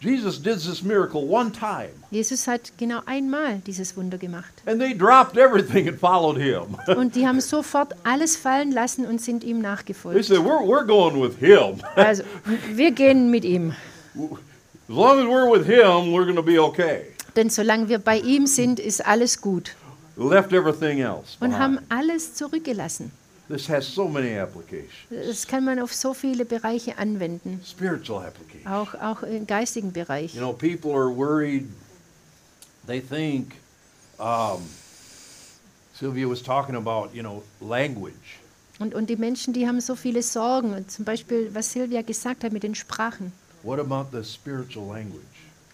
[0.00, 4.52] Jesus did this miracle one time, Jesus hat genau einmal dieses Wunder gemacht.
[4.66, 6.76] and they dropped everything and followed him.
[6.96, 10.24] Und die haben sofort alles fallen lassen und sind ihm They nachgefolgt.
[10.24, 11.80] said, we're, we're going with him.
[11.96, 12.24] Also,
[12.74, 13.72] wir gehen mit ihm.
[14.14, 17.06] As long as we're with him, we're going to be okay.
[17.36, 19.76] Denn solange wir bei ihm sind, ist alles gut.
[20.16, 21.36] Left everything else.
[21.40, 23.12] Und haben alles zurückgelassen.
[23.48, 28.66] This has so many applications, Das kann man auf so viele Bereiche anwenden, spiritual applications.
[28.66, 30.34] auch, auch im geistigen Bereich.
[30.34, 31.68] You know, people are worried.
[32.88, 33.52] They think,
[34.18, 34.62] um,
[35.94, 38.40] Sylvia was talking about, you know, language.
[38.80, 40.84] Und, und die Menschen, die haben so viele Sorgen.
[40.88, 43.32] Zum Beispiel, was Silvia gesagt hat mit den Sprachen.
[43.62, 45.22] What about the spiritual language?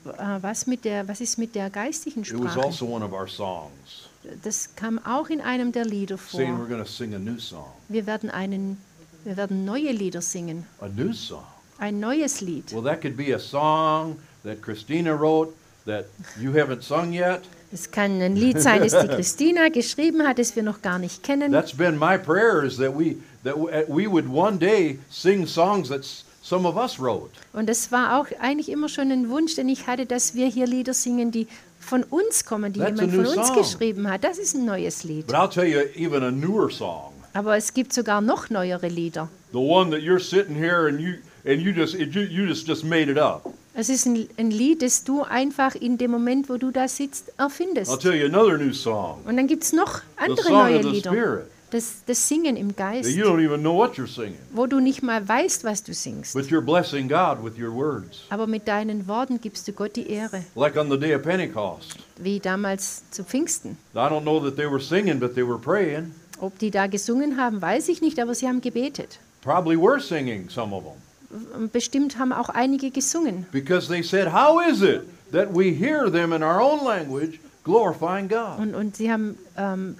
[0.05, 2.67] Äh, Was, mit der, was ist mit der geistigen It was Sprache?
[2.67, 4.09] also one of our songs,
[4.43, 6.67] Das kam auch in einem der Lieder saying we're vor.
[6.67, 7.67] going to sing a new song.
[7.89, 8.79] Wir werden, einen,
[9.25, 10.67] wir werden neue Lieder singen.
[10.81, 11.45] A new song.
[11.79, 12.73] Ein neues Lied.
[12.73, 15.53] Well, that could be a song that Christina wrote
[15.87, 16.07] that
[16.41, 17.41] you haven't sung yet.
[17.73, 21.23] Es kann ein Lied sein, das die Christina geschrieben hat, das wir noch gar nicht
[21.25, 21.51] kennen.
[21.51, 23.57] That's been my prayer is that we that
[23.89, 27.31] we would one day sing songs that s- some of us wrote.
[27.53, 30.67] Und es war auch eigentlich immer schon ein Wunsch, den ich hatte, dass wir hier
[30.67, 31.47] Lieder singen, die
[31.79, 33.57] von uns kommen, die That's jemand a new von uns song.
[33.57, 34.25] geschrieben hat.
[34.25, 35.27] Das ist ein neues Lied.
[35.27, 37.13] But I'll tell you even a newer song.
[37.35, 39.29] Aber es gibt sogar noch neuere Lieder.
[39.53, 42.69] The one that you're sitting here and you and you just it, you, you just
[42.69, 43.43] just made it up.
[43.75, 47.33] Es ist ein, ein Lied, das du einfach in dem Moment, wo du da sitzt,
[47.39, 48.01] I'll erfindest.
[48.03, 49.21] tell you another new song.
[49.25, 51.47] Und dann gibt es noch andere neue Lieder.
[51.73, 55.03] Das, das Singen im Geist, you don't even know what you're singing, wo du nicht
[55.03, 56.35] mal weißt, was du singst.
[56.35, 58.21] but you're blessing God with your words.
[58.29, 61.97] Aber mit deinen Worten gibst du Gott die Ehre, Like on the day of Pentecost.
[62.19, 63.79] wie damals zu Pfingsten.
[63.95, 66.15] I don't know that they were singing, but they were praying.
[66.41, 69.19] Ob die da gesungen haben, weiß ich nicht, aber sie haben gebetet.
[69.41, 71.71] Probably were singing, some of them.
[71.73, 73.47] Bestimmt haben auch einige gesungen.
[73.51, 78.29] Because they said, How is it that we hear them in our own language glorifying
[78.29, 78.59] God?
[78.59, 79.97] Und, und sie haben ähm,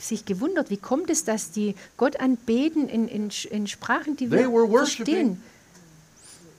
[0.00, 4.50] sich gewundert, wie kommt es, dass die Gott anbeten in, in, in Sprachen, die wir
[4.68, 5.40] verstehen.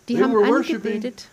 [0.07, 1.27] Die They haben angebetet.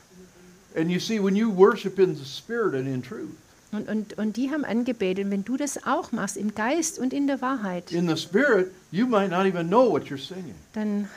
[0.77, 3.31] And you see, when you worship in the Spirit and in truth,
[3.73, 5.31] Und, und, und die haben angebetet.
[5.31, 9.07] Wenn du das auch machst, im Geist und in der Wahrheit, in the Spirit, you
[9.07, 10.55] might not even know what you're singing.
[10.75, 11.09] dann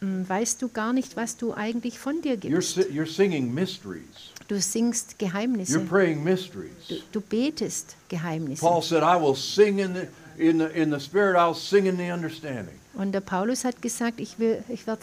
[0.00, 2.74] mm, weißt du gar nicht, was du eigentlich von dir You're, gibst.
[2.76, 4.04] si- you're singing mysteries,
[4.48, 5.80] Du singst you're Geheimnisse.
[5.80, 6.72] praying Du, mysteries.
[7.12, 8.60] du betest Geheimnisse.
[8.60, 10.00] Paul said, I will sing in the,
[10.40, 12.74] in the, in the Spirit, I'll sing in the understanding.
[12.94, 15.02] Und der Paulus hat gesagt, ich, will, ich werde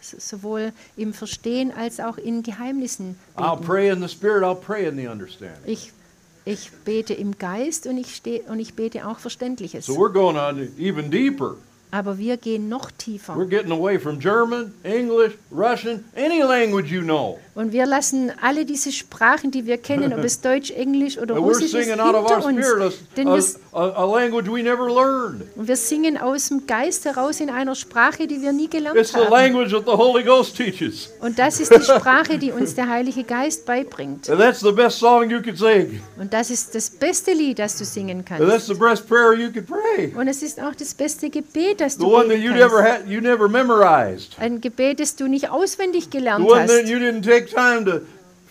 [0.00, 3.66] sowohl im Verstehen als auch in Geheimnissen I'll beten.
[3.66, 5.60] pray in the Spirit, I'll pray in the understanding.
[5.66, 5.92] Ich,
[6.44, 9.84] ich bete im Geist und ich, steh, und ich bete auch Verständliches.
[9.86, 11.56] So we're going on even deeper.
[11.90, 13.34] Aber wir gehen noch tiefer.
[13.36, 17.38] We're getting away from German, English, Russian, any language you know.
[17.56, 21.72] Und wir lassen alle diese Sprachen, die wir kennen, ob es Deutsch, Englisch oder Russisch
[21.72, 22.96] ist, singing out of our hinter uns.
[23.16, 23.42] Denn wir,
[23.72, 25.42] a, a language we never learned.
[25.56, 29.12] und wir singen aus dem Geist heraus in einer Sprache, die wir nie gelernt It's
[29.12, 29.30] the haben.
[29.30, 31.08] language that the Holy Ghost teaches.
[31.20, 34.28] Und das ist die Sprache, die uns der Heilige Geist beibringt.
[34.28, 36.02] And that's the best song you could sing.
[36.18, 38.66] Und das ist das beste Lied, das du singen And that's kannst.
[38.66, 40.12] the best prayer you could pray.
[40.14, 42.74] Und es ist auch das beste Gebet, das The du beten kannst.
[42.74, 44.36] had, you never memorized.
[44.38, 46.70] Ein Gebet, das du nicht auswendig gelernt hast.
[47.46, 48.00] Take time to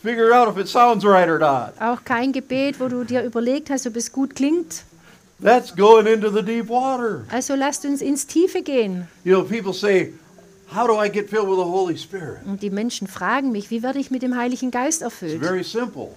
[0.01, 1.73] figure out if it sounds right or not.
[1.79, 4.84] Auch kein Gebet, wo du dir überlegt hast, ob es gut klingt.
[5.41, 7.25] That's going into the deep water.
[7.29, 9.08] Also lasst uns ins Tiefe gehen.
[9.23, 10.13] You know, people say,
[10.73, 12.39] How do I get filled with the Holy Spirit?
[12.45, 15.39] Und die Menschen fragen mich, wie werde ich mit dem Heiligen Geist It's erfüllt?
[15.41, 16.10] very simple.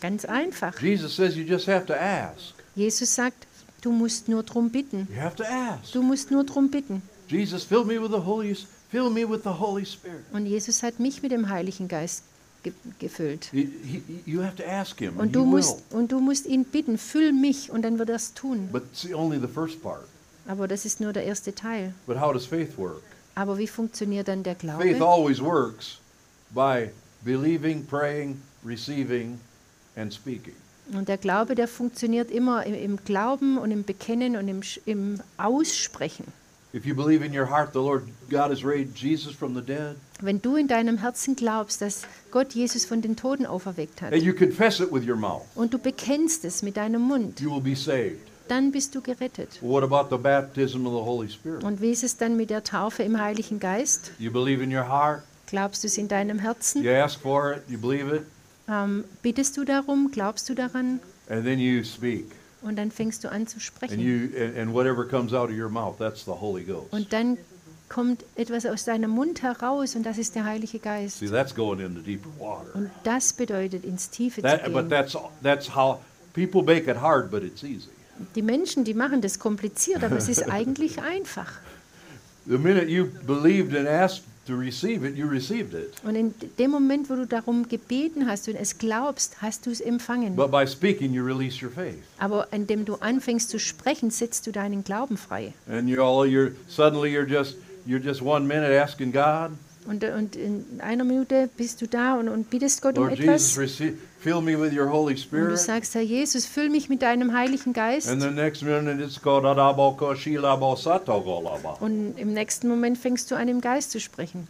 [0.00, 0.80] Ganz einfach.
[0.80, 2.54] Jesus says you just have to ask.
[2.74, 3.46] Jesus sagt,
[3.80, 5.08] du musst nur drum bitten.
[5.10, 5.92] You have to ask.
[5.92, 7.02] Du musst nur drum bitten.
[7.28, 8.54] Jesus, fill me with the Holy
[8.96, 10.24] fill me with the Holy Spirit.
[10.32, 12.22] Und Jesus hat mich mit dem Heiligen Geist
[12.62, 13.48] ge gefüllt.
[13.52, 16.64] He- he- you have to ask him, and Und du, musst, und du musst ihn
[16.64, 18.68] bitten, füll mich und dann wird er es tun.
[18.72, 20.06] But see, only the first part.
[20.48, 21.92] Aber das ist nur der erste Teil.
[22.06, 23.02] But how does faith work?
[23.34, 25.04] Aber wie funktioniert dann der Faith Glaube?
[25.04, 25.98] always works
[26.54, 26.88] by
[27.22, 29.38] believing, praying, receiving,
[29.96, 30.54] and speaking.
[30.94, 35.20] Und der Glaube, der funktioniert immer im, im Glauben und im Bekennen und im, im
[35.36, 36.24] Aussprechen.
[36.76, 39.96] If you believe in your heart the Lord God has raised Jesus from the dead,
[40.20, 44.22] Wenn du in deinem Herzen glaubst, dass Gott Jesus von den Toten auferweckt hat and
[44.22, 47.62] you confess it with your mouth, und du bekennst es mit deinem Mund, you will
[47.62, 48.18] be saved.
[48.48, 49.58] dann bist du gerettet.
[49.62, 51.64] What about the baptism of the Holy Spirit?
[51.64, 54.12] Und wie ist es dann mit der Taufe im Heiligen Geist?
[54.18, 56.84] You believe in your heart, Glaubst du es in deinem Herzen?
[56.84, 58.22] you ask for it, you believe it,
[58.68, 60.10] Ähm, bittest du darum?
[60.10, 61.00] Glaubst du daran?
[61.30, 62.26] and then you speak.
[62.66, 64.00] Und dann fängst du an zu And sprechen.
[64.00, 66.92] you and, and whatever comes out of your mouth, that's the Holy Ghost.
[66.92, 67.38] Und dann
[67.88, 71.20] kommt etwas aus deinem Mund heraus und das ist der Heilige Geist.
[71.20, 72.74] See, that's going into deeper water.
[72.74, 74.88] Und das bedeutet, ins Tiefe zu That, but gehen.
[74.90, 76.00] that's that's how
[76.34, 77.88] people make it hard, but it's easy.
[78.34, 81.52] Die Menschen, die machen das kompliziert, aber es ist eigentlich einfach.
[82.46, 85.92] The minute you believed and asked to receive it, you received it.
[86.04, 89.80] Und in dem Moment, wo du darum gebeten hast und es glaubst, hast du es
[89.80, 90.36] empfangen.
[90.36, 94.52] But by speaking, you release your faith, Aber indem du anfängst zu sprechen, setzt du
[94.52, 95.52] deinen Glauben frei.
[95.68, 97.56] and you're all you're suddenly you're just
[97.86, 99.50] you're just one minute asking God,
[99.88, 103.56] Und, und in einer Minute bist du da und, und bittest Gott um Lord Jesus,
[103.56, 103.58] etwas.
[103.58, 103.94] receive,
[104.26, 105.58] fill me with your Holy Und du Spirit.
[105.58, 108.08] sagst, Herr Jesus, füll mich mit deinem Heiligen Geist.
[108.08, 111.76] And the next minute it's called Adaboko Shilabo Satogolaba.
[111.80, 114.48] Und im nächsten Moment fängst du an, im Geist zu sprechen.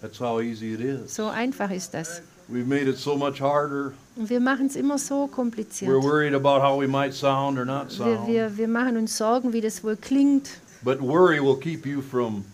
[0.00, 1.14] That's how easy it is.
[1.14, 2.22] So einfach ist das.
[2.50, 3.92] We've made it so much harder.
[4.16, 5.90] Und wir machen es immer so We're kompliziert.
[6.02, 8.28] worried about how we might sound or not Wir, sound.
[8.28, 10.48] wir, wir machen uns Sorgen, wie das wohl klingt.
[10.82, 12.44] But worry will keep you from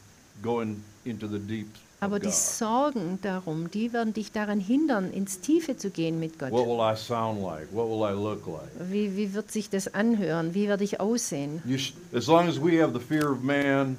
[0.43, 1.69] going into the deep
[2.01, 2.31] Aber die.
[2.31, 6.67] Sorgen darum, die werden dich daran hindern, ins Tiefe zu gehen mit What Gott.
[6.67, 7.69] will I sound like?
[7.73, 8.91] What will I look like?
[8.91, 10.55] Wie, wie wird sich das anhören?
[10.55, 11.63] Wie werde ich aussehen?
[11.65, 13.97] You sh- as long as we have the fear of man,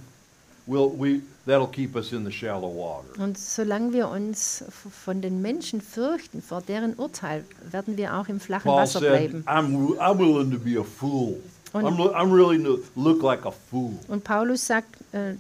[0.68, 3.20] we'll, we, that'll keep us in the shallow water.
[3.22, 4.64] Und solange wir uns
[5.04, 9.10] von den Menschen fürchten, vor deren Urteil, werden wir auch im flachen Paul Wasser said,
[9.32, 9.44] bleiben.
[9.48, 11.38] I'm, I'm willing to be a fool.
[11.74, 12.58] Und- I'm, really
[12.96, 13.94] look like a fool.
[14.08, 15.34] Und Paulus sagt, äh,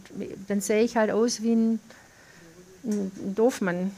[0.47, 1.79] dann sehe ich halt aus wie ein,
[2.87, 3.91] ein Doofmann.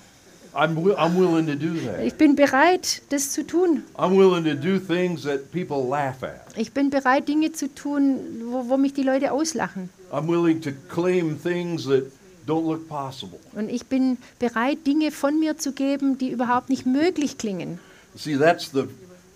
[0.54, 2.04] I'm, I'm willing to do that.
[2.04, 3.84] Ich bin bereit, das zu tun.
[3.96, 6.58] I'm willing to do things that people laugh at.
[6.58, 9.90] Ich bin bereit, Dinge zu tun, wo, wo mich die Leute auslachen.
[10.12, 12.12] I'm willing to claim things that
[12.48, 13.40] don't look possible.
[13.54, 17.80] Und ich bin bereit, Dinge von mir zu geben, die überhaupt nicht möglich klingen.
[18.16, 18.86] See, that's the,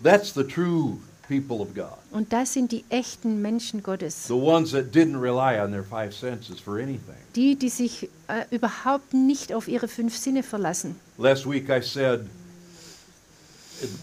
[0.01, 1.97] that's the true people of God.
[2.11, 4.27] Und das sind die echten Menschen Gottes.
[4.27, 7.15] The ones that didn't rely on their five senses for anything.
[7.35, 8.09] Die, die sich
[8.41, 10.95] äh, überhaupt nicht auf ihre fünf Sinne verlassen.
[11.17, 12.27] Last week I said,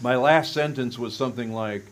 [0.01, 1.83] my last sentence was something like,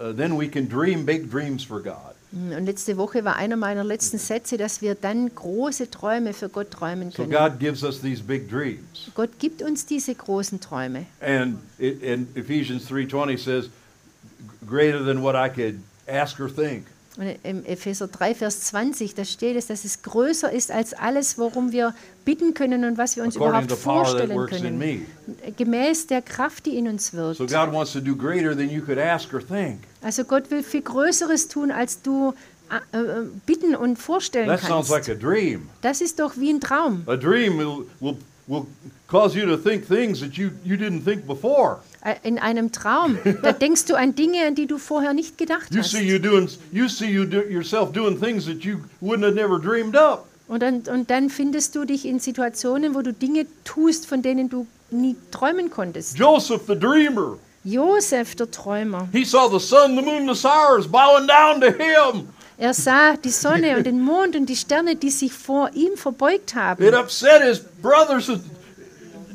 [0.00, 2.14] uh, then we can dream big dreams for God.
[2.30, 6.70] Und letzte Woche war einer meiner letzten Sätze, dass wir dann große Träume für Gott
[6.70, 7.32] träumen So können.
[7.32, 9.10] God gives us these big dreams.
[9.14, 11.06] Gott gibt uns diese großen Träume.
[11.20, 13.70] And, it, and Ephesians 3.20 says,
[14.66, 16.86] greater than what I could ask or think.
[17.18, 21.36] Und im Epheser 3, Vers 20, da steht es, dass es größer ist als alles,
[21.36, 21.92] worum wir
[22.24, 25.06] bitten können und was wir uns According überhaupt vorstellen können.
[25.56, 27.38] Gemäß der Kraft, die in uns wirkt.
[27.38, 27.46] So.
[30.00, 32.34] Also Gott will viel Größeres tun, als du
[32.70, 35.10] äh, äh, bitten und vorstellen That like kannst.
[35.10, 35.68] a dream.
[35.80, 37.02] Das ist doch wie ein Traum.
[37.06, 38.66] A dream will, will, will
[39.08, 41.78] cause you to think things that you, you didn't think before.
[42.04, 45.72] Äh, In einem Traum, da denkst du an Dinge, an die du vorher nicht gedacht
[45.74, 45.90] You hast.
[45.92, 49.58] see you doing you see you do, yourself doing things that you wouldn't have never
[49.58, 50.26] dreamed up.
[50.46, 54.48] Und dann, und dann findest du dich in Situationen, wo du Dinge tust, von denen
[54.48, 56.16] du nie träumen konntest.
[56.18, 61.26] Joseph the dreamer, Josef, der Träumer, he saw the sun, the moon, the stars bowing
[61.26, 62.28] down to him.
[62.56, 66.52] er sah die Sonne und den Mond und die Sterne, die sich vor ihm verbeugt
[66.52, 66.94] It haben.
[66.94, 68.30] upset his brothers,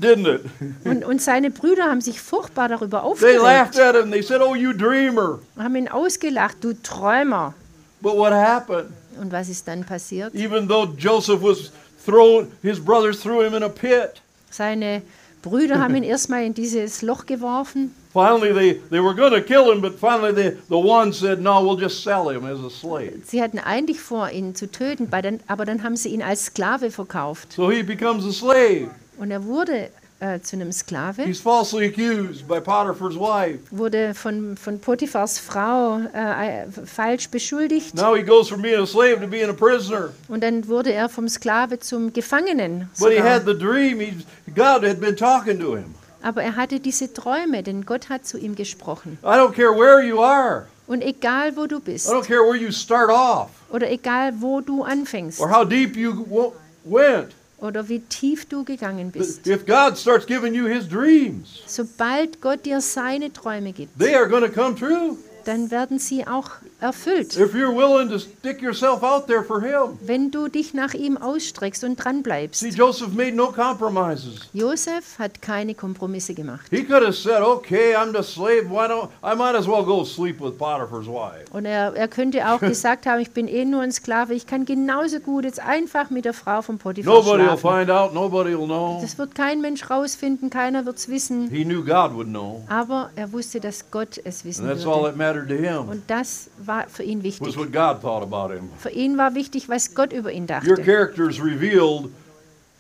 [0.03, 0.41] didn't it?
[0.85, 4.11] Und, und seine Brüder haben sich furchtbar darüber They laughed aufgeregt, at him.
[4.11, 7.53] They said, "Oh, you dreamer." haben ihn ausgelacht, du Träumer.
[8.01, 8.89] But what happened?
[9.19, 10.33] Und was ist dann passiert?
[10.35, 11.71] Even though Joseph was
[12.05, 14.21] thrown, his brothers threw him in a pit.
[14.49, 15.01] Seine
[15.41, 17.93] Brüder haben ihn erstmal in dieses Loch geworfen.
[18.13, 21.61] Finally, they, they were going to kill him, but finally, the, the one said, No,
[21.63, 23.21] we'll just sell him as a slave.
[23.25, 26.45] Sie hatten eigentlich vor, ihn zu töten, bei den- aber dann haben sie ihn als
[26.45, 27.53] Sklave verkauft.
[27.53, 28.89] So he becomes a slave.
[29.17, 33.59] Und er wurde äh, zu einem Sklave, He's falsely accused by Potiphar's wife.
[33.71, 37.95] wurde von, von Potiphars Frau äh, falsch beschuldigt.
[37.95, 40.09] Now he goes from being a slave to being a prisoner.
[40.27, 42.89] Und dann wurde er vom Sklave zum Gefangenen.
[42.99, 43.33] But he sogar.
[43.33, 43.99] had the dream.
[43.99, 44.13] He,
[44.55, 45.95] God had been talking to him.
[46.21, 49.17] Aber er hatte diese Träume, denn Gott hat zu ihm gesprochen.
[49.23, 50.67] I don't care where you are.
[50.87, 54.59] Und egal wo du bist I don't care where you start off oder egal wo
[54.61, 56.53] du anfängst or how deep you
[56.85, 57.31] went.
[57.63, 62.65] Oder wie tief du gegangen bist, If God starts giving you his dreams, sobald Gott
[62.65, 65.17] dir seine Träume gibt, they are going to come true.
[65.45, 66.51] dann werden sie auch
[66.83, 67.35] erfüllt.
[67.37, 69.97] If you're willing to stick yourself out there for him.
[70.01, 72.59] Wenn du dich nach ihm ausstreckst und dran bleibst.
[72.59, 74.49] See, Joseph made no compromises.
[74.53, 76.67] Josef hat keine Kompromisse gemacht.
[76.69, 78.69] He could have said, "Okay, I'm the slave.
[78.69, 82.47] Why don't I might as well go sleep with Potiphar's wife." Und er, er könnte
[82.47, 86.09] auch gesagt haben, ich bin eh nur ein Sklave, ich kann genauso gut jetzt einfach
[86.09, 87.79] mit der Frau von Potiphar Nobody will schlafen.
[87.79, 88.13] find out.
[88.13, 88.99] Nobody will know.
[89.01, 91.49] Das wird kein Mensch rausfinden, keiner wird es wissen.
[91.49, 95.03] He knew God would know, Aber er wusste, dass Gott es wissen and that's all
[95.03, 95.09] würde.
[95.09, 95.87] that mattered to him.
[95.89, 97.57] Und das war für ihn Was wichtig.
[97.57, 98.69] what God thought about him.
[98.77, 100.81] Für ihn war wichtig, was Gott über ihn Your dachte.
[100.83, 102.09] character is revealed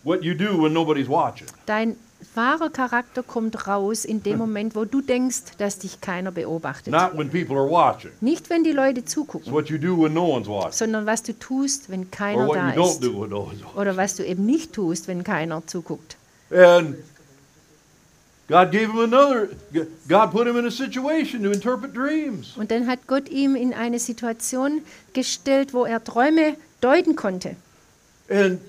[0.03, 1.47] what you do when nobody's watching.
[1.65, 1.95] Dein
[2.35, 6.91] wahrer Charakter kommt raus in dem Moment, wo du denkst, dass dich keiner beobachtet.
[6.91, 8.11] Not when people are watching.
[8.21, 11.21] Nicht, wenn die Leute It's zugucken, what you do when no one's watching, sondern was
[11.23, 13.03] du tust, wenn or keiner what da you don't ist.
[13.03, 13.79] do when no one's watching.
[13.79, 16.15] Oder was du eben nicht tust, wenn keiner zuguckt.
[16.51, 16.95] And
[18.47, 19.49] God gave him another.
[20.07, 22.55] God put him in a situation to interpret dreams.
[22.57, 24.81] Und dann hat Gott ihm in eine Situation
[25.13, 27.55] gestellt, wo er Träume deuten konnte.
[28.29, 28.59] And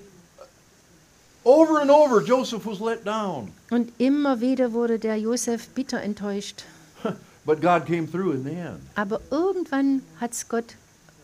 [1.44, 3.52] Over and over, Joseph was let down.
[3.70, 6.64] Und immer wieder wurde der Josef bitter enttäuscht.
[7.44, 8.80] But God came through in the end.
[8.94, 10.76] Aber irgendwann hat es Gott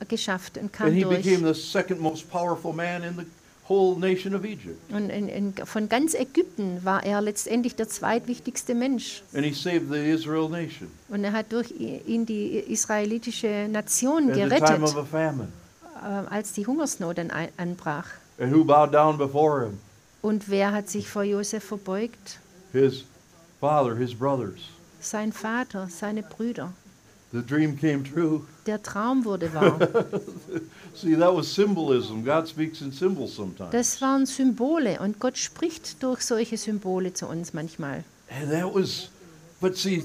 [0.09, 1.22] geschafft und kam And he durch.
[1.22, 3.24] became the second most powerful man in the
[3.71, 4.93] whole nation of Egypt.
[4.93, 9.23] Und in, in, von ganz Ägypten war er letztendlich der zweitwichtigste Mensch.
[9.33, 14.35] And he saved the Israel nation Und er hat durch ihn die israelitische Nation at
[14.35, 15.49] the time gerettet, of a famine.
[16.03, 18.09] äh, als die Hungersnot an, anbrach.
[18.39, 19.79] And who bowed down before him?
[20.23, 22.41] Und wer hat sich vor Josef verbeugt?
[22.73, 23.05] His
[23.61, 24.61] father, his brothers.
[25.01, 26.73] Sein Vater, seine Brüder.
[27.33, 28.43] The dream came true.
[28.66, 29.78] Der Traum wurde wahr.
[30.95, 32.24] See, that was symbolism.
[32.24, 33.70] God speaks in symbols sometimes.
[33.70, 38.03] Das waren Symbole und Gott spricht durch solche Symbole zu uns manchmal.
[38.28, 39.11] And that was,
[39.61, 40.05] but see,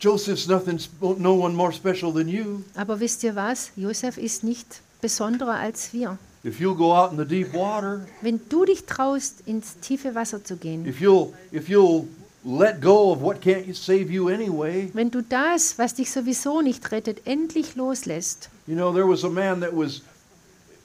[0.00, 0.78] Joseph's nothing,
[1.18, 2.62] no one more special than you.
[2.76, 3.72] Aber wisst ihr was?
[3.74, 6.18] Josef ist nicht besonderer als wir.
[6.44, 10.44] If you'll go out in the deep water, Wenn du dich traust, ins tiefe Wasser
[10.44, 12.06] zu gehen, if you'll, if you'll
[12.44, 16.90] let go of what can't save you anyway, wenn du das, was dich sowieso nicht
[16.92, 18.50] rettet, endlich loslässt.
[18.66, 20.02] you know, there was a man that was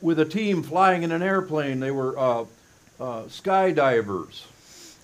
[0.02, 1.80] with a team flying in an airplane.
[1.80, 2.46] They were uh,
[3.00, 4.46] uh, skydivers.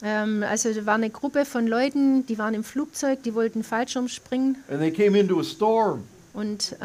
[0.02, 4.08] Ähm, also da war eine Gruppe von Leuten, die waren im Flugzeug, die wollten Fallschirm
[4.10, 6.04] springen And they came into a storm.
[6.34, 6.84] und äh,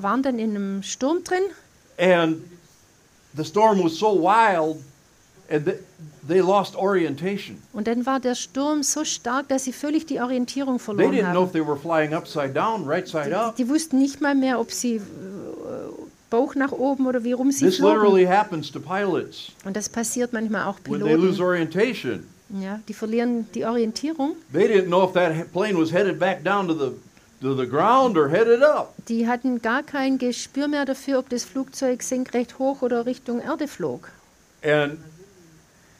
[0.00, 1.42] waren dann in einem Sturm drin.
[1.98, 2.38] And
[3.36, 4.76] the storm was so wild,
[7.72, 11.30] Und dann war der Sturm so stark, dass sie völlig die Orientierung They verloren didn't
[11.32, 11.52] know if haben.
[11.52, 13.56] they were flying upside down, right side up.
[13.56, 15.00] Die wussten nicht mal mehr, ob sie äh,
[16.30, 17.94] Bauch nach oben oder wie rum sie This flogen.
[18.00, 19.52] literally happens to pilots.
[19.64, 21.04] Und das passiert manchmal auch Piloten.
[22.60, 24.36] Ja, die verlieren die Orientierung.
[24.52, 26.92] they didn't know if that plane was headed back down to the,
[27.40, 28.94] to the ground or headed up.
[29.08, 33.66] Die hatten gar kein Gespür mehr dafür, ob das Flugzeug senkrecht hoch oder Richtung Erde
[33.68, 34.10] flog.
[34.62, 34.98] And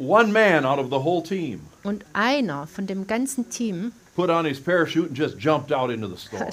[0.02, 4.44] one man out of the whole team Und einer von dem ganzen Team put on
[4.44, 6.48] his parachute and just jumped out into the storm.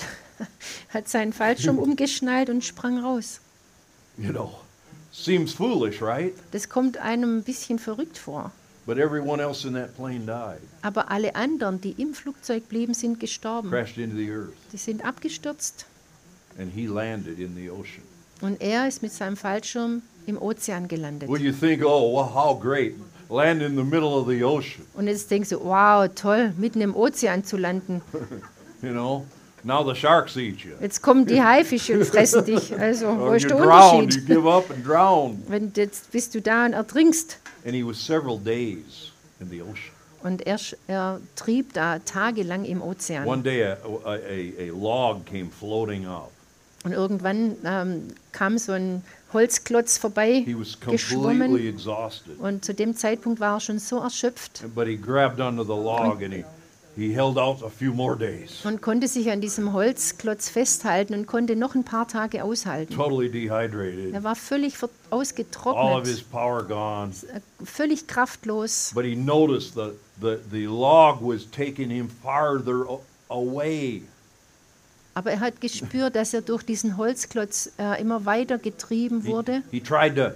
[0.90, 3.40] hat seinen Fallschirm umgeschnallt und sprang raus.
[4.18, 4.60] You know,
[5.12, 6.34] seems foolish, right?
[6.52, 8.52] Das kommt einem ein bisschen verrückt vor.
[8.86, 13.20] But everyone else in that plane died, Aber alle anderen, die im Flugzeug blieben, sind
[13.20, 13.70] gestorben.
[13.70, 15.86] crashed into the earth, Die sind abgestürzt.
[16.58, 18.04] and he landed in the ocean.
[18.42, 21.30] Und er ist mit seinem Fallschirm im Ozean gelandet.
[21.30, 22.96] Well, you think, oh, well, how great.
[23.30, 26.96] Land in the middle of the ocean, Und jetzt denkst du, wow, toll, mitten im
[26.96, 28.02] Ozean zu landen.
[28.82, 29.26] you know?
[29.64, 30.72] Now the sharks eat you.
[30.80, 32.74] Jetzt kommen die Haifische und fressen dich.
[32.80, 34.26] Also, wo ist der you Unterschied?
[34.26, 35.44] give up and drown.
[35.48, 37.38] Wenn jetzt bist du da und ertrinkst.
[37.66, 39.94] And he was several days in the ocean.
[40.24, 43.26] Und er, er trieb da tagelang im Ozean.
[43.26, 46.32] One day, a, a, a, a log came floating up.
[46.84, 49.04] Und irgendwann ähm, kam so ein
[49.34, 50.44] Holzklotz vorbei,
[50.92, 51.52] geschwommen.
[52.40, 54.64] Und zu dem Zeitpunkt war er schon so erschöpft
[58.64, 62.94] und konnte sich an diesem Holzklotz festhalten und konnte noch ein paar Tage aushalten.
[64.14, 67.12] Er war völlig ver- All of his ausgetrocknet, power gone.
[67.34, 68.92] äh, völlig kraftlos.
[68.94, 72.86] But he noticed that the, the log was taking him farther
[73.30, 74.04] away.
[75.20, 79.64] Aber er hat gespürt, dass er durch diesen Holzklotz äh, immer weiter getrieben He, wurde.
[79.70, 80.32] he tried to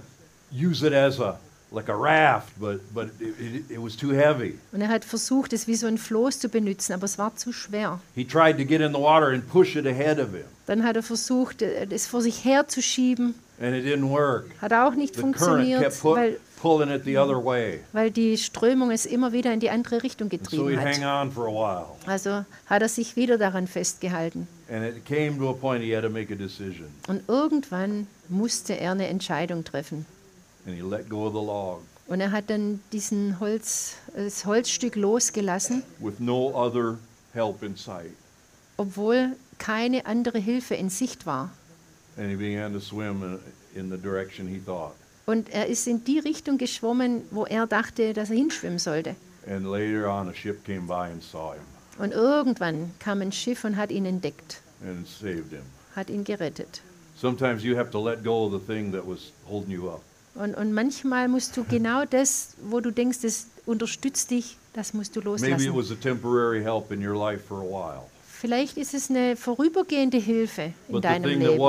[0.52, 1.38] use it as a
[1.72, 4.58] like a raft, but but it, it, was too heavy.
[4.72, 7.50] Und er hat versucht, es wie so ein Floß zu benutzen, aber es war zu
[7.50, 7.98] schwer.
[8.14, 10.96] He tried to get in the water and push it ahead of him, Dann hat
[10.96, 13.34] er versucht, äh, es vor sich herzuschieben.
[13.60, 14.50] and it didn't work.
[14.60, 17.80] Hat auch nicht The current funktioniert, kept pu- weil, pulling it the other way.
[17.92, 21.04] weil die Strömung es immer wieder in die andere Richtung And so getrieben he'd hang
[21.04, 21.26] hat.
[21.26, 21.86] on for a while.
[22.06, 24.46] Also hat er sich wieder daran festgehalten.
[24.70, 26.86] And it came to a point he had to make a decision.
[27.06, 30.06] Und irgendwann musste er eine Entscheidung treffen.
[30.66, 34.96] And he let go of the log Und er hat dann diesen Holz, das Holzstück
[34.96, 36.98] losgelassen, with no other
[37.32, 38.12] help in sight.
[38.76, 41.50] obwohl keine andere Hilfe in Sicht war.
[42.16, 43.38] And he began to swim in,
[43.74, 44.94] in the direction he thought.
[45.26, 49.16] Und er ist in die Richtung geschwommen, wo er dachte, dass er hinschwimmen sollte.
[49.46, 51.62] And later on, a ship came by and saw him
[51.98, 55.62] Und irgendwann kam ein Schiff und hat ihn entdeckt, and saved him.
[55.94, 56.82] hat ihn gerettet.
[57.16, 60.02] Sometimes you have to let go of the thing that was holding you up.
[60.34, 65.14] Und, und manchmal musst du genau das, wo du denkst, das unterstützt dich, das musst
[65.14, 65.76] du Maybe it loslassen.
[65.76, 68.02] was a temporary help in your life for a while.
[68.26, 71.60] Vielleicht ist es eine vorübergehende Hilfe in But deinem that Leben.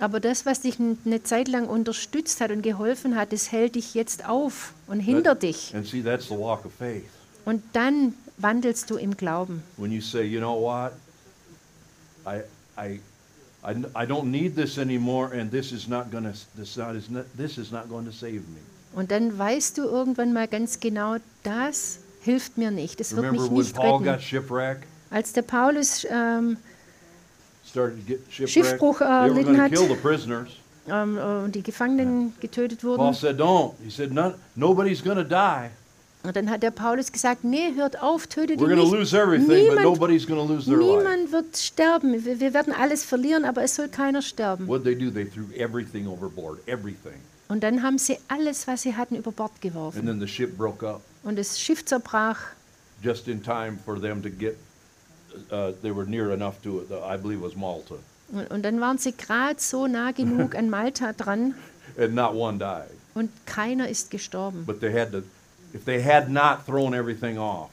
[0.00, 3.94] Aber das, was dich eine Zeit lang unterstützt hat und geholfen hat, das hält dich
[3.94, 5.74] jetzt auf und hindert dich.
[5.74, 7.08] And see, that's the walk of faith.
[7.48, 9.62] Und dann wandelst du im Glauben.
[9.78, 10.92] When you say, you know what?
[12.26, 12.42] I,
[12.78, 13.00] I,
[13.64, 17.08] I, I don't need this anymore, and this is not going to this, not, is
[17.08, 18.60] not, this is not going to save me.
[18.94, 23.50] Und dann weißt du irgendwann mal ganz genau, das hilft mir nicht, es wird mich
[23.50, 24.82] nicht Paul retten.
[25.08, 26.58] Als der Paulus ähm.
[28.28, 29.72] Schiffbruch were erlitten hat.
[30.90, 33.14] ähm, äh, die Gefangenen getötet Paul wurden.
[33.14, 35.70] said, "Don't." He said, "None, "Nobody's going to die.
[36.24, 38.92] Und dann hat der Paulus gesagt, nee, hört auf, tötet We're ihn going to nicht.
[39.12, 42.24] lose everything, but Niemand, nobody's going to lose their life." niemand wird sterben.
[42.24, 44.66] Wir, wir werden alles verlieren, aber es soll keiner sterben.
[44.66, 45.10] What they do?
[45.10, 47.14] They threw everything overboard, everything,
[47.48, 50.06] Und dann haben sie alles, was sie hatten, über Bord and geworfen.
[50.06, 52.38] then the ship broke up Und das Schiff zerbrach
[53.02, 54.56] just in time for them to get.
[55.52, 56.90] Uh, they were near enough to it.
[56.90, 57.94] I believe it was Malta,
[58.32, 61.54] Und, und dann waren sie gerade so nah genug an Malta dran
[61.96, 62.90] and not one died.
[63.14, 64.64] und keiner ist gestorben.
[64.66, 65.22] But they had to.
[65.74, 67.70] If they had not thrown everything off,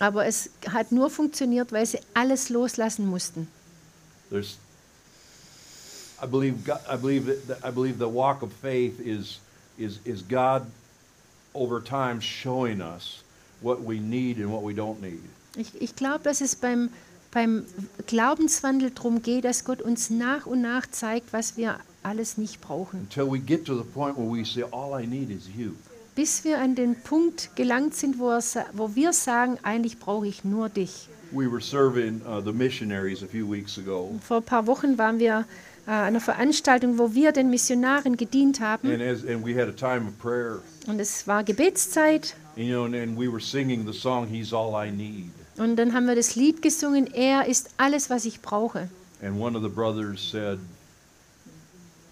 [0.00, 3.48] Aber es hat nur funktioniert, weil sie alles loslassen mussten.
[4.30, 4.58] there's
[6.22, 9.38] I believe God, I believe that I believe the walk of faith is
[9.78, 10.66] is is God
[11.54, 13.22] over time showing us
[13.60, 15.20] what we need and what we don't need.
[15.56, 16.90] Ich, ich glaube, dass es beim,
[17.32, 17.64] beim
[18.06, 23.00] Glaubenswandel darum geht, dass Gott uns nach und nach zeigt, was wir alles nicht brauchen.
[23.10, 25.74] Until we get to the point where we say all I need is you.
[26.18, 28.42] Bis wir an den Punkt gelangt sind, wo, er,
[28.72, 31.08] wo wir sagen, eigentlich brauche ich nur dich.
[31.30, 35.20] We were serving uh, the missionaries a few weeks ago, Vor ein paar Wochen waren
[35.20, 35.44] wir
[35.86, 38.90] äh, an einer Veranstaltung, wo wir den Missionaren gedient haben.
[38.90, 40.58] and as and we had a time of prayer.
[40.88, 42.34] Und es war Gebetszeit.
[42.56, 45.76] And, you know, and, and we were singing the song "He's All I Need." Und
[45.76, 48.88] dann haben wir das Lied gesungen, er ist alles, was ich brauche.
[49.22, 50.58] And one of the brothers said,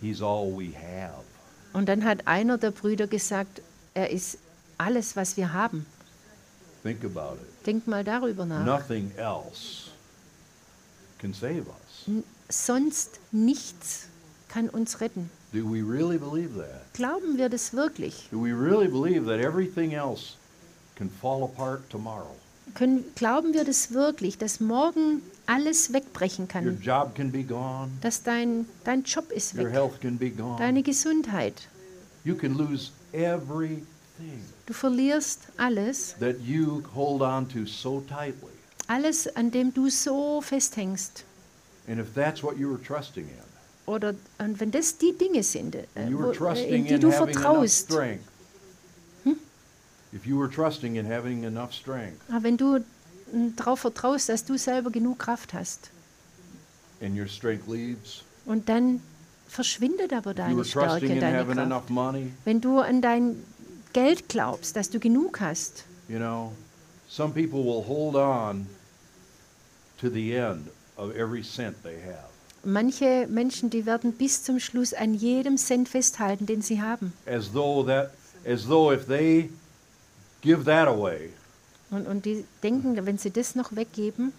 [0.01, 1.25] "He's all we have."
[1.73, 3.61] Und dann hat einer der Brüder gesagt,
[3.97, 4.39] er ist
[4.79, 5.87] alles, was wir haben.
[6.83, 7.67] Think about it.
[7.67, 8.65] Denk mal darüber nach.
[8.65, 9.91] Nothing else
[11.19, 12.07] can save us.
[12.07, 14.07] N- Sonst nichts
[14.49, 15.31] kann uns retten.
[15.53, 16.93] Do we really believe that?
[16.95, 18.29] Glauben wir das wirklich?
[18.31, 20.35] Do we really believe that everything else
[20.97, 22.37] can fall apart tomorrow?
[22.75, 26.81] Können, glauben wir das wirklich, dass morgen alles wegbrechen Your kann?
[26.83, 30.59] job can be gone, Dass dein, dein Job ist your weg, health can be gone.
[30.59, 31.69] deine Gesundheit.
[32.25, 33.87] You can lose everything
[34.67, 38.51] Du verlierst alles, that you hold on to so tightly.
[38.89, 41.25] alles, an dem du so festhängst.
[41.89, 43.47] And if that's what you were trusting in,
[43.87, 47.85] Oder und wenn das die Dinge sind, äh, wo, äh, in die in du vertraust,
[47.85, 48.25] strength,
[49.23, 49.37] hm?
[50.13, 52.85] if you were trusting in having enough strength aber wenn du
[53.31, 55.91] hm, darauf vertraust, dass du selber genug Kraft hast,
[57.01, 59.01] and your strength leaves, und dann
[59.49, 61.89] verschwindet aber deine Stärke, deine Kraft.
[62.45, 63.37] Wenn du an dein
[63.93, 66.53] Geld glaubst, dass du genug hast, You know,
[67.09, 68.67] some people will hold on
[70.01, 72.29] to the end of every cent they have,
[72.63, 77.13] manche Menschen, die werden bis zum Schluss an jedem Cent festhalten, den sie haben.
[77.27, 78.11] as though that,
[78.47, 79.51] as though if they
[80.43, 81.31] give that away,
[81.91, 84.33] Und, und die denken, wenn sie das noch weggeben,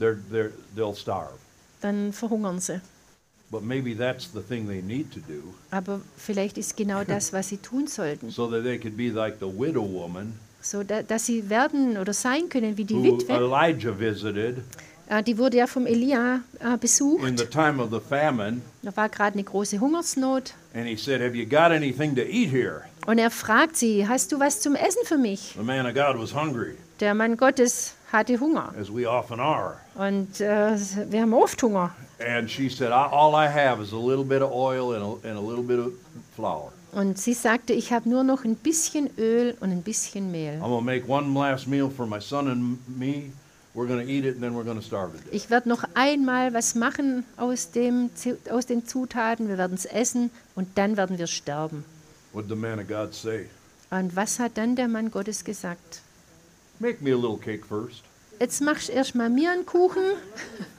[0.00, 1.32] they're, they're, they'll starve.
[1.80, 2.80] dann verhungern sie.
[3.50, 7.48] But maybe that's the thing they need to do, Aber vielleicht ist genau das, was
[7.48, 8.30] sie tun sollten.
[8.30, 12.12] so that they could be like the widow woman So, da, dass sie werden oder
[12.12, 13.32] sein können wie die Witwe.
[13.32, 14.56] Elijah visited
[15.10, 17.38] Äh, die wurde ja vom Elia in besucht.
[17.38, 20.52] the time of the famine, Da war gerade eine große Hungersnot.
[20.74, 24.30] and he said, "Have you got anything to eat here?" Und er fragt sie, hast
[24.32, 25.54] du was zum Essen für mich?
[25.56, 28.74] The man of God was hungry, Der Mann Gottes hatte Hunger.
[28.78, 29.78] as we often are.
[29.94, 30.76] Und äh,
[31.08, 31.94] wir haben oft Hunger.
[32.20, 35.28] And she said, "I- All I have is a little bit of oil and a,
[35.28, 35.92] and a little bit of
[36.34, 36.72] flour.
[36.92, 40.54] Und sie sagte, ich habe nur noch ein bisschen Öl und ein bisschen Mehl.
[40.60, 43.30] I'm to make one last meal for my son and me.
[43.74, 45.32] We're to eat it and then we're to starve to death.
[45.32, 48.10] Ich werde noch einmal was machen aus, dem,
[48.50, 49.48] aus den Zutaten.
[49.48, 51.84] Wir werden es essen und dann werden wir sterben.
[52.32, 53.46] What did the man of God say?
[53.90, 56.00] Und was hat dann der Mann Gottes gesagt?
[56.80, 58.02] Make me a little cake first.
[58.40, 60.02] Jetzt machst erst mal mir einen Kuchen.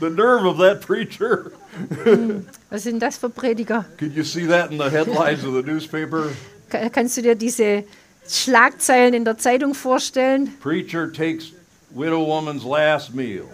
[0.00, 1.50] The nerve of that preacher.
[2.70, 3.84] Was sind das für Prediger?
[3.98, 6.30] Could you see that in the headlines of the newspaper?
[6.70, 7.84] Ka- Kannst du dir diese
[8.28, 10.54] Schlagzeilen in der Zeitung vorstellen?
[10.60, 11.52] Preacher takes
[11.90, 13.44] widow woman's last meal.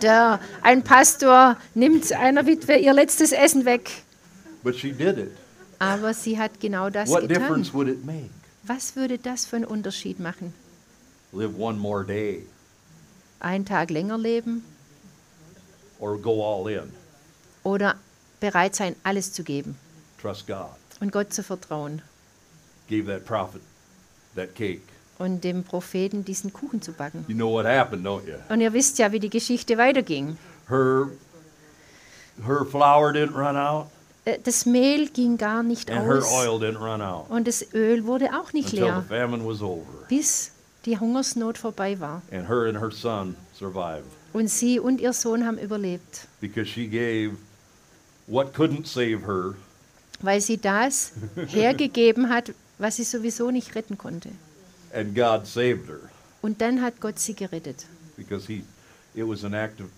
[0.00, 3.90] Der, ein Pastor nimmt einer Witwe ihr letztes Essen weg.
[4.62, 5.32] But she did it.
[5.78, 7.38] Aber sie hat genau das What getan.
[7.42, 8.30] difference would it make?
[8.62, 10.54] Was würde das für einen Unterschied machen?
[11.32, 12.46] Live one more day
[13.40, 14.64] Einen Tag länger leben
[15.98, 16.92] or go all in?
[17.62, 17.96] oder
[18.40, 19.76] bereit sein, alles zu geben
[20.20, 20.66] Trust God.
[21.00, 22.02] und Gott zu vertrauen
[22.88, 23.60] Gave that prophet
[24.34, 24.82] that cake.
[25.18, 27.24] und dem Propheten diesen Kuchen zu backen?
[27.28, 28.34] You know what happened, don't you?
[28.48, 30.36] Und ihr wisst ja, wie die Geschichte weiterging.
[30.68, 31.08] Her
[32.46, 33.86] her flour didn't run out.
[34.24, 37.74] äh, das Mehl ging gar nicht and her aus oil didn't run out und das
[37.74, 39.84] Öl wurde auch nicht until the leer, famine was over.
[40.08, 40.52] bis
[40.86, 42.22] die Hungersnot vorbei war.
[42.32, 46.86] And her and her son survived Und sie und ihr Sohn haben überlebt, because she
[46.86, 47.36] gave
[48.26, 49.54] what couldn't save her
[50.22, 51.12] weil sie das
[51.48, 54.30] hergegeben hat, was sie sowieso nicht retten konnte.
[54.94, 55.98] and God saved her
[56.42, 58.62] Und dann hat Gott sie gerettet, because he
[59.14, 59.88] it was an act of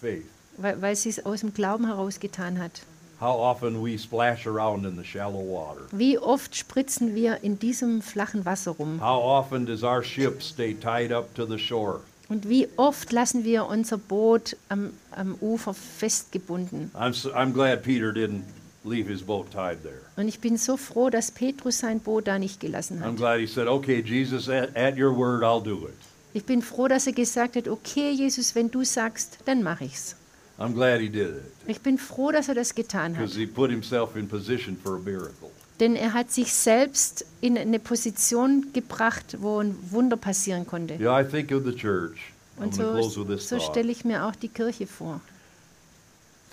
[0.00, 0.24] faith.
[0.56, 2.80] weil, weil sie es aus dem Glauben heraus getan hat.
[3.20, 5.82] How often we splash around in the shallow water.
[5.90, 9.00] Wie oft spritzen wir in diesem flachen Wasser rum?
[9.00, 12.00] How often does our ship stay tied up to the shore?
[12.28, 16.90] Und wie oft lassen wir unser Boot am, am Ufer festgebunden?
[16.94, 18.42] I'm so, I'm glad Peter didn't
[18.84, 20.02] leave his boat tied there.
[20.16, 23.16] Und ich bin so froh, dass Petrus sein Boot da nicht gelassen I'm hat.
[23.16, 25.94] glad he said, "Okay, Jesus, at, at your word, I'll do it."
[26.34, 30.16] Ich bin froh, dass er gesagt hat, okay Jesus, wenn du sagst, dann mache ich's.
[30.58, 33.38] I'm glad he did it Ich bin froh, dass er das getan because hat.
[33.40, 35.50] he put himself in position for a miracle.
[35.80, 40.94] Denn er hat sich selbst in eine Position gebracht, wo ein Wunder passieren konnte.
[40.94, 42.32] Yeah, I think of the church.
[42.58, 45.20] I'm Und to so, close with this so stelle ich mir auch die Kirche vor.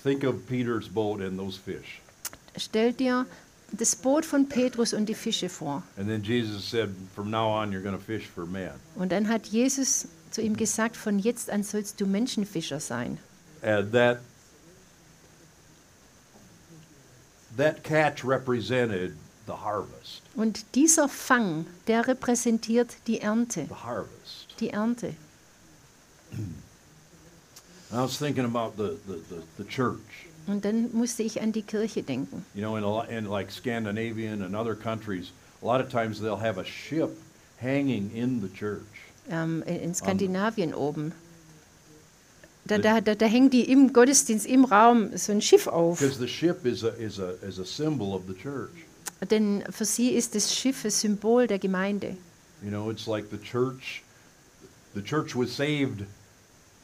[0.02, 2.00] Think of Peter's boat and those fish.
[2.58, 3.24] Stell dir
[3.72, 5.82] das Boot von Petrus und die Fische vor.
[5.96, 9.28] And then Jesus said, "From now on, you're going to fish for men." Und dann
[9.28, 13.16] hat Jesus zu ihm gesagt, von jetzt an sollst du Menschenfischer sein.
[13.64, 14.20] And that
[17.56, 20.22] that catch represented the harvest.
[20.36, 23.66] Und dieser Fang, der repräsentiert die Ernte.
[23.68, 24.54] The harvest.
[24.60, 25.14] Die Ernte.
[27.92, 30.26] I was thinking about the, the, the, the church.
[30.46, 32.44] Und dann musste ich an die Kirche denken.
[32.54, 36.36] You know, in, a, in like Scandinavian and other countries, a lot of times they'll
[36.36, 37.16] have a ship
[37.58, 38.82] hanging in the church.
[39.30, 41.12] Ähm, in in Skandinavien oben.
[42.66, 45.98] Da, da, da, da hängen die im Gottesdienst, im Raum, so ein Schiff auf.
[45.98, 48.70] Because the ship is a, is, a, is a symbol of the church.
[49.30, 52.16] Denn für sie ist das Schiff das Symbol der Gemeinde.
[52.62, 54.02] You know, it's like the church,
[54.94, 56.04] the church was saved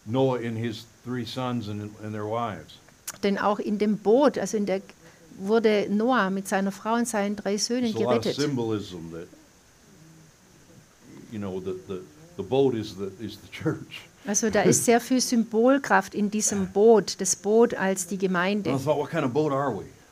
[0.06, 2.74] Noah and his three sons and, and their wives.
[3.22, 4.82] Denn auch in dem Boot, also in der
[5.38, 8.36] wurde Noah mit seiner Frau und seinen drei Söhnen There's a lot of gerettet.
[8.36, 9.28] symbolism that,
[11.32, 12.02] you know, the, the,
[12.36, 14.02] the boat is the, is the church.
[14.30, 18.70] Also da ist sehr viel Symbolkraft in diesem Boot, das Boot als die Gemeinde.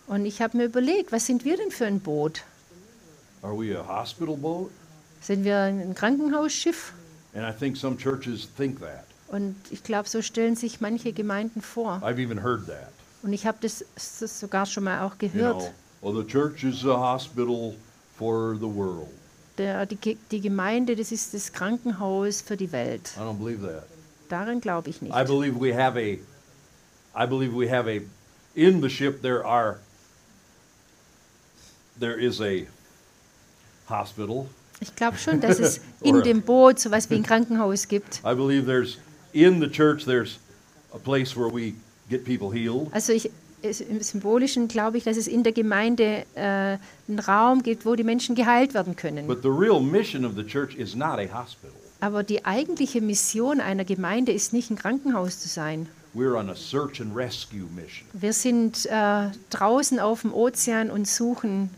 [0.08, 2.42] Und ich habe mir überlegt, was sind wir denn für ein Boot?
[3.42, 4.72] Are we a hospital boat?
[5.20, 6.94] Sind wir ein Krankenhausschiff?
[7.32, 9.04] And I think some churches think that.
[9.28, 12.00] Und ich glaube, so stellen sich manche Gemeinden vor.
[12.02, 12.90] I've even heard that.
[13.22, 15.60] Und ich habe das, das sogar schon mal auch You gehört.
[15.60, 17.76] know, well, the church is a hospital
[18.16, 19.06] for the world.
[19.58, 23.12] Der, die, die Gemeinde, das ist das Krankenhaus für die Welt.
[23.16, 23.84] I don't believe that.
[24.28, 25.14] Daran glaube ich nicht.
[25.14, 26.18] I believe we have a,
[27.14, 28.00] I believe we have a,
[28.54, 29.78] in the ship there are,
[31.98, 32.66] there is a
[33.88, 34.46] hospital.
[34.80, 38.20] Ich glaube schon, dass es in dem Boot sowas wie ein Krankenhaus gibt.
[38.24, 38.98] I believe there's,
[39.32, 40.38] in the church, there's
[40.94, 41.74] a place where we
[42.08, 42.92] get people healed.
[42.92, 43.30] Also ich,
[43.62, 48.04] im Symbolischen glaube ich, dass es in der Gemeinde äh, einen Raum gibt, wo die
[48.04, 49.26] Menschen geheilt werden können.
[49.26, 51.87] But the real mission of the church is not a hospital.
[52.00, 55.88] Aber die eigentliche Mission einer Gemeinde ist nicht ein Krankenhaus zu sein.
[56.14, 58.06] We're on a search and rescue mission.
[58.12, 61.70] Wir sind äh, draußen auf dem Ozean und suchen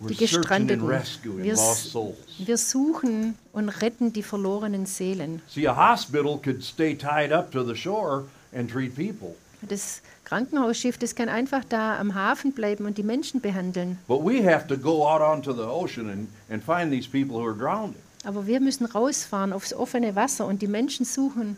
[0.00, 0.86] die Gestrandeten.
[0.88, 2.16] Wir, lost s- souls.
[2.38, 5.42] wir suchen und retten die verlorenen Seelen.
[5.48, 8.24] See, a hospital could stay tied up to the shore
[8.54, 9.34] and treat people.
[9.62, 13.98] Das Krankenhausschiff, das kann einfach da am Hafen bleiben und die Menschen behandeln.
[14.08, 17.46] But we have to go out onto the ocean and, and find these people who
[17.46, 17.94] are drowning.
[18.24, 21.56] Aber wir müssen rausfahren aufs offene Wasser und die Menschen suchen,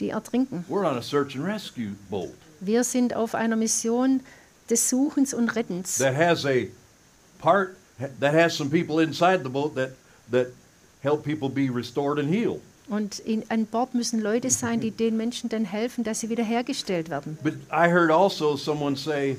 [0.00, 0.64] die ertrinken.
[0.68, 4.20] We're on a search and rescue boat Wir sind auf einer Mission
[4.70, 5.96] des Suchens und Rettens.
[5.98, 6.66] that has a
[7.40, 7.76] part
[8.20, 9.90] that has some people inside the boat that
[10.30, 10.48] that
[11.02, 12.60] help people be restored and healed.
[12.88, 17.10] Und in, an Bord müssen Leute sein, die den Menschen dann helfen, dass sie wiederhergestellt
[17.10, 17.36] werden.
[17.42, 19.36] But I heard also someone say,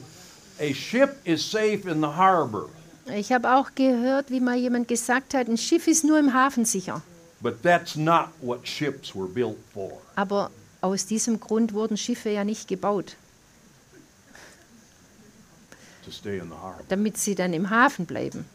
[0.59, 2.67] a ship is safe in the harbor,
[3.15, 6.65] Ich habe auch gehört, wie mal jemand gesagt hat, ein Schiff ist nur im Hafen
[6.65, 7.01] sicher.
[7.41, 10.01] but that's not what ships were built for.
[10.15, 10.51] Aber
[10.81, 13.15] aus diesem Grund wurden Schiffe ja nicht gebaut,
[16.89, 18.45] damit sie dann im Hafen bleiben.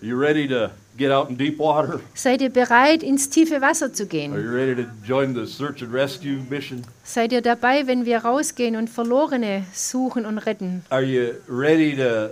[0.00, 2.00] You ready to get out in deep water?
[2.14, 4.32] Seid ihr bereit, ins tiefe Wasser zu Are gehen?
[4.32, 6.84] you ready to join the search and rescue mission?
[7.04, 10.82] Seid ihr dabei, wenn wir rausgehen und Verlorene suchen und retten?
[10.90, 12.30] Are you ready to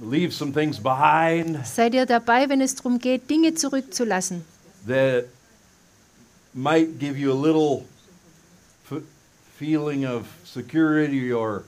[0.00, 4.44] leave some things behind Seid ihr dabei, wenn es darum geht, Dinge zurückzulassen,
[4.86, 5.24] that
[6.54, 7.84] might give you a little
[9.58, 11.64] feeling of security or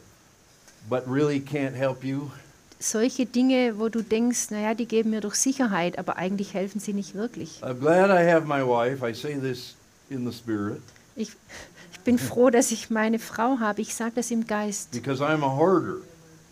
[0.91, 2.30] but really can't help you?
[2.81, 6.93] Solche Dinge, wo du denkst, naja, die geben mir doch Sicherheit, aber eigentlich helfen sie
[6.93, 7.61] nicht wirklich.
[7.62, 9.05] I'm glad I have my wife.
[9.05, 9.74] I say this
[10.11, 10.81] in the spirit
[11.16, 11.31] Ich,
[11.93, 13.81] ich bin froh, dass ich meine Frau habe.
[13.83, 14.93] Ich sage das im Geist.
[14.93, 15.97] because I'm a hoarder.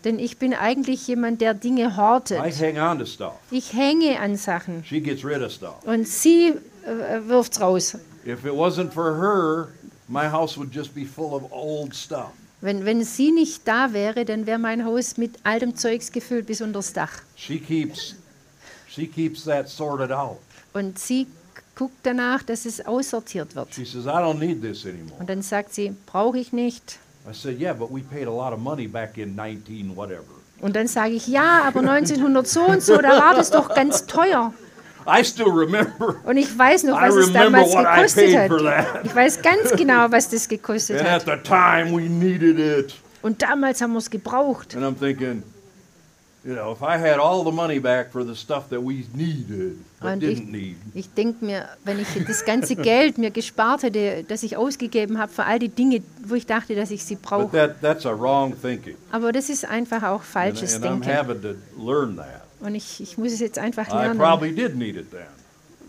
[0.03, 2.39] Denn ich bin eigentlich jemand, der Dinge I hortet.
[2.59, 3.33] hang on to stuff.
[3.49, 5.81] Ich hänge an Sachen She gets rid of stuff.
[5.85, 6.49] und sie
[6.85, 7.97] äh, wirft's raus.
[8.25, 9.69] If it wasn't for her,
[10.09, 12.31] my house would just be full of old stuff.
[12.59, 16.61] Wenn, wenn sie nicht da wäre, dann wäre mein Haus mit altem Zeugs gefüllt bis
[16.61, 17.11] unters Dach.
[17.35, 18.15] She keeps
[18.87, 20.39] she keeps that sorted out.
[20.73, 21.27] Und sie
[21.75, 23.73] guckt danach, dass es aussortiert wird.
[23.73, 25.19] She says, I don't need this anymore.
[25.19, 26.97] Und dann sagt sie, brauche ich nicht.
[27.29, 30.23] I said, Yeah, but we paid a lot of money back in 19 whatever.
[30.59, 34.07] Und dann sage ich, ja, aber 1900 so und so, da war das doch ganz
[34.07, 34.53] teuer.
[35.07, 36.15] I still remember.
[36.25, 39.05] Und ich weiß noch, I was es remember damals what I gekostet paid for hat.
[39.05, 41.43] Ich weiß ganz genau, was das gekostet And at hat.
[41.43, 42.93] the time, we needed it.
[43.21, 44.75] Und damals haben wir es gebraucht.
[44.75, 45.43] And I'm thinking,
[46.43, 49.77] you know, if I had all the money back for the stuff that we needed
[49.99, 53.83] but Und ich, didn't need, ich denke mir, wenn ich das ganze Geld mir gespart
[53.83, 57.15] hätte, das ich ausgegeben habe für all die Dinge, wo ich dachte, dass ich sie
[57.15, 57.49] brauche.
[57.57, 58.95] that that's a wrong thinking.
[59.11, 62.41] Aber das ist einfach auch And, falsches and I'm Denken.
[62.59, 64.17] Und ich, ich muss es jetzt einfach I lernen.
[64.19, 65.21] probably did need it then,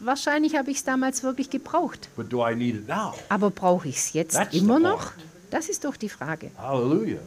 [0.00, 2.08] Wahrscheinlich habe ich es damals wirklich gebraucht.
[2.16, 3.14] but do I need it now?
[3.28, 5.12] Aber brauche ich es jetzt That's the immer noch?
[5.14, 5.26] point.
[5.50, 6.50] Das ist doch die Frage.
[6.58, 7.18] Hallelujah.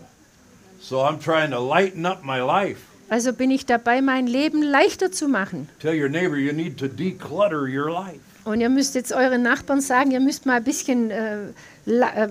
[0.80, 2.80] So I'm trying to lighten up my life.
[3.10, 5.68] Also bin ich dabei, mein Leben leichter zu machen.
[5.82, 8.20] Tell your neighbor you need to declutter your life.
[8.46, 11.38] Und ihr müsst jetzt euren Nachbarn sagen, ihr müsst mal ein bisschen äh,
[11.86, 12.30] La- äh,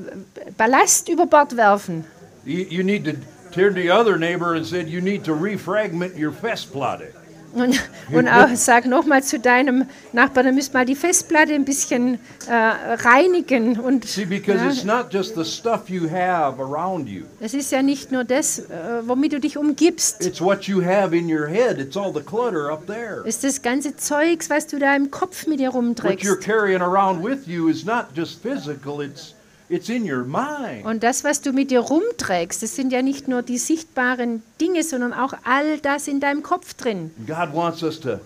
[0.56, 2.04] Ballast über Bord werfen.
[2.44, 3.12] You, you need to
[3.52, 7.12] turn to the other neighbor and said you need to refragment your Festplatte.
[7.52, 7.80] Und,
[8.12, 12.52] und auch sag nochmal zu deinem Nachbarn, ihr müsst mal die Festplatte ein bisschen äh,
[12.54, 13.76] reinigen.
[13.80, 17.24] Und See, because ja, it's not just the stuff you have around you.
[17.40, 20.24] es ist ja nicht nur das, äh, womit du dich umgibst.
[20.24, 21.80] It's what you have in your head.
[21.80, 23.22] It's all the clutter up there.
[23.26, 26.40] Ist das ganze Zeugs, was du da im Kopf mit dir What you're rumträgst.
[26.42, 29.34] carrying around with you is not just physical, it's
[29.70, 30.84] it's in your mind.
[30.84, 34.82] Und das, was du mit dir rumträgst, das sind ja nicht nur die sichtbaren Dinge,
[34.82, 37.12] sondern auch all das in deinem Kopf drin.
[37.26, 38.18] God wants us to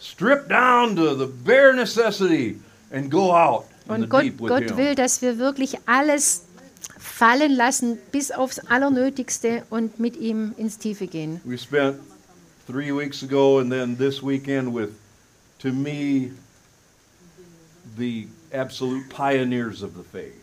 [0.00, 2.60] strip down to the bare necessity
[2.92, 4.76] and go out Und Gott, deep with Gott Him.
[4.76, 6.44] will, dass wir wirklich alles
[6.98, 11.40] fallen lassen, bis aufs Allernötigste und mit ihm ins Tiefe gehen.
[11.44, 11.96] We spent
[12.66, 14.90] three weeks ago and then this weekend with,
[15.60, 16.32] to me,
[17.96, 20.34] the absolute pioneers of the faith.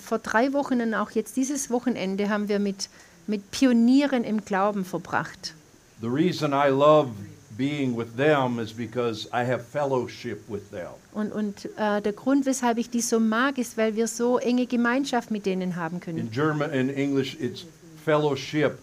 [0.00, 2.88] Vor drei Wochen und auch jetzt dieses Wochenende haben wir mit,
[3.26, 5.54] mit Pionieren im Glauben verbracht.
[6.00, 7.10] The reason I love
[7.56, 10.92] being with them is because I have fellowship with them.
[11.12, 14.66] Und, und äh, der Grund, weshalb ich die so mag, ist, weil wir so enge
[14.66, 16.18] Gemeinschaft mit denen haben können.
[16.18, 17.64] In German and English, it's
[18.04, 18.78] fellowship,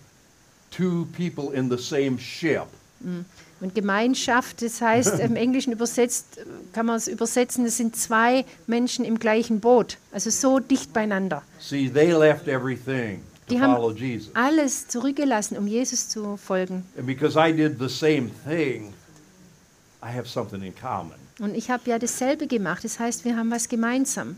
[0.72, 2.68] two people in the same ship.
[3.62, 6.40] Und Gemeinschaft, das heißt im Englischen übersetzt,
[6.74, 11.44] kann man es übersetzen, es sind zwei Menschen im gleichen Boot, also so dicht beieinander.
[11.60, 13.76] See, they left everything Die haben
[14.34, 16.86] alles zurückgelassen, um Jesus zu folgen.
[16.98, 18.94] And because I did the same thing,
[20.04, 21.18] I have something in common.
[21.40, 24.38] Und ich habe ja dasselbe gemacht, das heißt, wir haben was gemeinsam.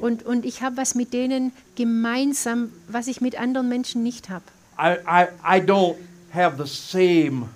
[0.00, 4.44] Und ich habe was mit denen gemeinsam, was ich mit anderen Menschen nicht habe.
[4.80, 5.98] I, I, I don't
[6.30, 7.48] have the same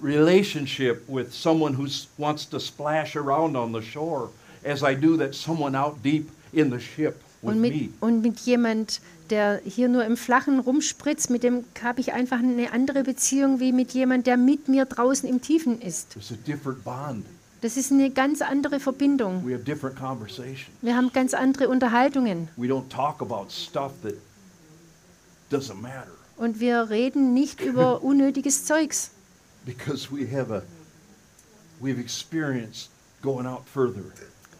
[0.00, 1.86] relationship with someone who
[2.18, 4.28] wants to splash around on the shore
[4.64, 7.70] as I do that someone out deep in the ship with Und me.
[7.70, 12.38] mit, und mit jemand, der hier nur im Flachen rumspritzt, mit dem habe ich einfach
[12.38, 16.10] eine andere Beziehung wie mit jemand, der mit mir draußen im Tiefen ist.
[16.10, 17.24] There's a different bond.
[17.60, 19.44] Das ist eine ganz andere Verbindung.
[19.44, 20.68] We have different conversations.
[20.80, 22.48] Wir haben ganz andere Unterhaltungen.
[22.56, 24.14] We don't talk about stuff that
[26.36, 29.10] Und wir reden nicht über unnötiges Zeugs,
[29.64, 30.62] because we have a
[31.80, 32.90] we've experienced
[33.22, 34.02] going out further.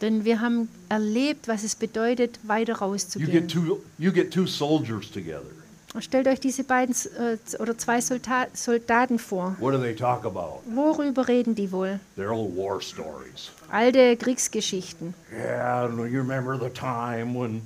[0.00, 3.30] denn wir haben erlebt, was es bedeutet, weiter You rauszugehen.
[3.30, 5.50] get two you get two soldiers together.
[6.00, 9.56] Stellt euch diese beiden äh, oder zwei Soldaten vor.
[9.58, 10.60] What do they talk about?
[10.66, 11.98] Worüber reden die wohl?
[13.70, 15.14] Alte Kriegsgeschichten.
[15.32, 17.62] Yeah, you remember the time when,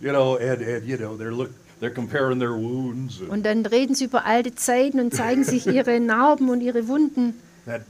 [0.00, 1.50] you know, and, and you know, they're look
[1.80, 7.34] Und dann reden sie über alte Zeiten und zeigen sich ihre Narben und ihre Wunden.
[7.66, 7.82] that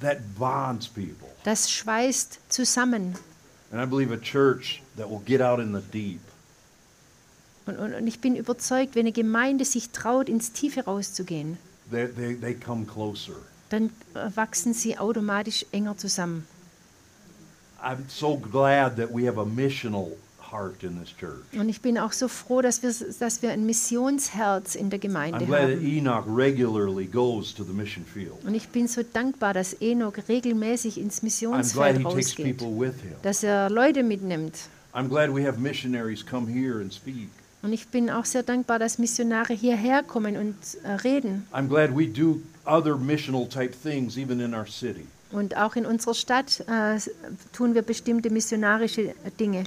[0.00, 1.28] that bonds people.
[1.44, 3.14] Das schweißt zusammen.
[3.70, 6.20] And I believe a church that will get out in the deep
[7.66, 11.58] Und, und, und ich bin überzeugt, wenn eine Gemeinde sich traut, ins Tiefe rauszugehen,
[11.90, 13.32] they, they, they come closer.
[13.70, 16.46] dann äh, wachsen sie automatisch enger zusammen.
[17.82, 20.12] I'm so glad that we have a missional
[21.58, 25.02] Und ich bin auch so froh, dass wir, dass wir ein Missionsherz in der I'm
[25.02, 25.86] Gemeinde glad that haben.
[25.86, 28.32] Enoch regularly goes to the mission field.
[28.44, 32.58] Und ich bin so dankbar, dass Enoch regelmäßig ins I'm glad Missionsfeld he takes rausgeht,
[32.58, 33.14] people with him.
[33.22, 34.54] dass er Leute mitnimmt.
[34.94, 37.28] I'm glad we have missionaries come here and speak.
[37.62, 41.46] Und ich bin auch sehr dankbar, dass Missionare hierher kommen und äh, reden.
[41.52, 45.06] I'm glad we do other missional type things even in our city.
[45.32, 46.98] Und auch in unserer Stadt äh,
[47.52, 49.64] tun wir bestimmte missionarische Dinge.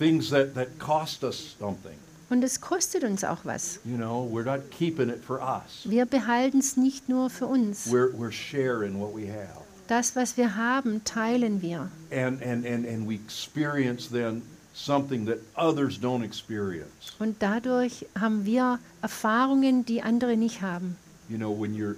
[0.00, 1.94] Things that, that cost us something.
[2.30, 3.80] Und es kostet uns auch was.
[3.84, 5.84] You know, we're not keeping it for us.
[5.84, 7.86] Wir behalten es nicht nur für uns.
[7.86, 9.62] We're, we're sharing what we have.
[9.88, 11.90] Das, was wir haben, teilen wir.
[12.10, 14.42] And, and, and, and we experience then
[14.72, 17.12] something that others don't experience.
[17.18, 20.96] Und dadurch haben wir Erfahrungen, die andere nicht haben.
[21.28, 21.96] You know, when you're,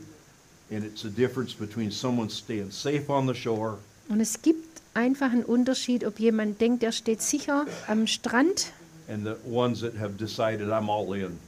[0.73, 3.79] and it's a difference between someone staying safe on the shore
[4.09, 8.73] Und es gibt einfach einen Unterschied, ob jemand denkt, er steht sicher am Strand
[9.09, 11.39] and the ones that have decided I'm all in.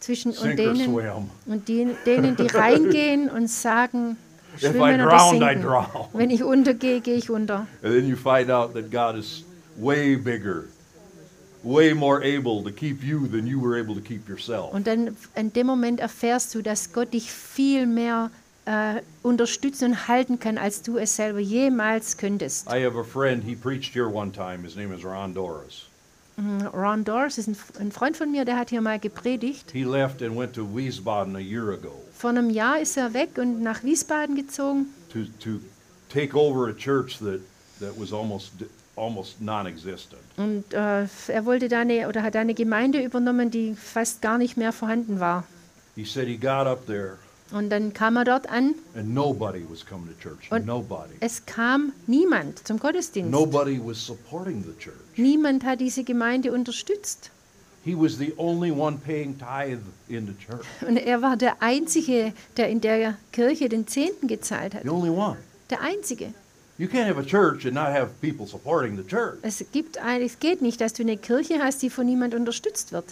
[0.00, 0.94] zwischen und denen,
[1.46, 4.16] und die, denen, die reingehen und sagen,
[4.58, 5.64] schwimmen oder drown, sinken.
[6.12, 7.66] Wenn ich untergehe, gehe ich unter.
[7.82, 9.44] And then you find out that God is
[9.78, 10.64] way bigger,
[11.62, 14.72] way more able to keep you than you were able to keep yourself.
[14.72, 18.30] Und dann in dem Moment erfährst du, dass Gott dich viel mehr
[18.64, 22.66] äh, unterstützen und halten kann, als du es selber jemals könntest.
[22.68, 24.62] I have a friend, he preached here one time.
[24.62, 25.86] His name is Ron Doris.
[26.36, 29.70] Mm, Ron Dors ist ein, ein Freund von mir, der hat hier mal gepredigt.
[29.70, 33.36] He left and went to Wiesbaden a year ago Vor einem Jahr ist er weg
[33.36, 35.60] und nach Wiesbaden gezogen, to, to
[36.08, 37.40] take over a church that,
[37.80, 38.52] that was almost,
[38.96, 40.22] almost non existent.
[40.38, 44.56] Und äh, er wollte da eine, oder hat eine Gemeinde übernommen, die fast gar nicht
[44.56, 45.44] mehr vorhanden war.
[45.94, 47.18] He said he got up there
[47.52, 48.74] Und dann kam er dort an.
[48.94, 50.50] and nobody was coming to church.
[50.50, 51.14] Und Nobody.
[51.20, 53.30] es kam niemand zum Gottesdienst.
[53.30, 54.96] Nobody was supporting the church.
[55.16, 57.30] Niemand hat diese Gemeinde unterstützt.
[57.84, 60.64] He was the only one paying tithe in the church.
[60.86, 64.82] Und er war der Einzige, der in der Kirche den Zehnten gezahlt hat.
[64.84, 65.36] The only one.
[65.68, 66.32] Der Einzige.
[66.78, 69.38] You can't have a church and not have people supporting the church.
[69.42, 73.04] Es, gibt es geht nicht, dass du eine Kirche hast, die von niemand unterstützt wird.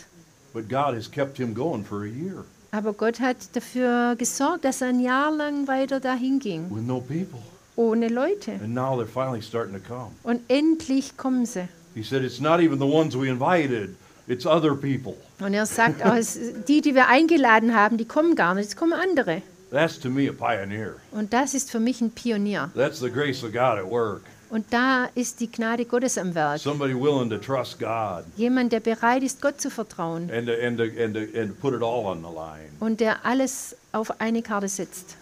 [0.53, 4.81] But God has kept him going for a year Aber Gott hat dafür gesorgt, dass
[4.81, 7.41] er ein Jahr lang weiter dahin ging, with no people.
[7.77, 8.53] ohne Leute.
[8.53, 10.11] And now they're finally starting to come.
[10.23, 11.69] Und endlich kommen sie.
[11.95, 13.97] He said, It's not even the ones we invited,
[14.29, 15.17] it's other people.
[15.41, 18.77] Und er sagt auch, es, die, die wir eingeladen haben, die kommen gar nicht, es
[18.77, 19.43] kommen andere.
[19.71, 20.97] That's to me a pioneer.
[21.13, 22.71] Und das ist für mich ein Pionier.
[22.75, 24.23] That's the grace of God at work.
[24.51, 26.61] Und da ist die Gnade Gottes am Werk.
[26.61, 30.77] Somebody willing to trust God Jemand, der bereit ist, Gott zu vertrauen and to, and
[30.77, 32.71] to, and to, and to put it all on the line.
[32.81, 35.17] und der alles auf eine Karte setzt.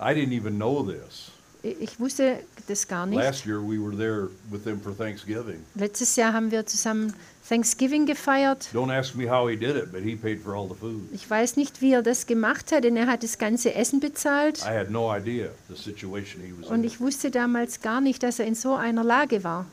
[0.00, 1.30] I didn't even know this.
[1.62, 3.18] Ich wusste das gar nicht.
[3.18, 5.62] Last year we were there with them for Thanksgiving.
[5.74, 7.12] Letztes Jahr haben wir zusammen
[7.50, 8.68] Thanksgiving gefeiert.
[8.72, 11.02] Don't ask me how he did it, but he paid for all the food.
[11.12, 14.60] Ich weiß nicht, wie er das gemacht hat, denn er hat das ganze Essen bezahlt.
[14.60, 16.84] I had no idea the situation he was Und in.
[16.84, 19.66] ich wusste damals gar nicht, dass er in so einer Lage war.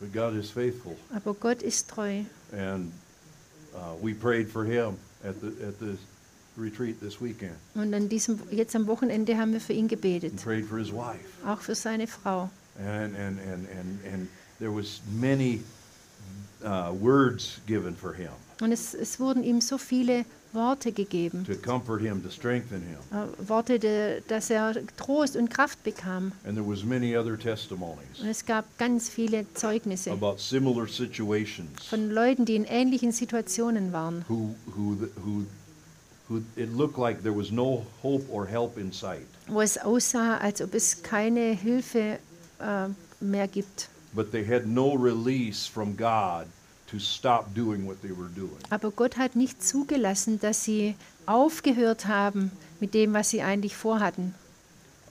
[0.00, 0.96] But God is faithful.
[1.14, 2.22] Aber Gott ist treu.
[2.52, 2.92] And
[3.72, 5.96] uh, we prayed for him at the, at the
[6.60, 7.54] retreat this weekend.
[7.76, 10.32] Und an diesem, jetzt am Wochenende haben wir für ihn gebetet.
[10.32, 11.20] And prayed for his wife.
[11.46, 12.50] Auch für seine Frau.
[12.80, 14.28] And, and, and, and, and
[14.58, 15.60] there was many
[16.62, 18.30] uh, words given for him
[18.60, 21.44] Und es, es wurden ihm so viele Worte gegeben.
[21.44, 22.96] to comfort him, to strengthen him.
[23.12, 26.32] Äh, Worte, de, dass er Trost und Kraft bekam.
[26.46, 31.68] And there was many other testimonies Und es gab ganz viele Zeugnisse about similar situations
[31.90, 34.24] von Leuten, die in ähnlichen Situationen waren.
[34.28, 35.44] who, who, who,
[36.30, 39.26] who it looked like there was no hope or help in sight.
[39.48, 42.18] wo es aussah, als ob es keine Hilfe
[42.60, 42.88] äh,
[43.20, 43.90] mehr gibt.
[44.16, 46.46] But they had no release from God
[46.90, 48.58] to stop doing what they were doing.
[48.70, 50.94] Aber Gott hat nicht zugelassen, dass sie
[51.26, 52.50] aufgehört haben
[52.80, 54.34] mit dem, was sie eigentlich vorhatten.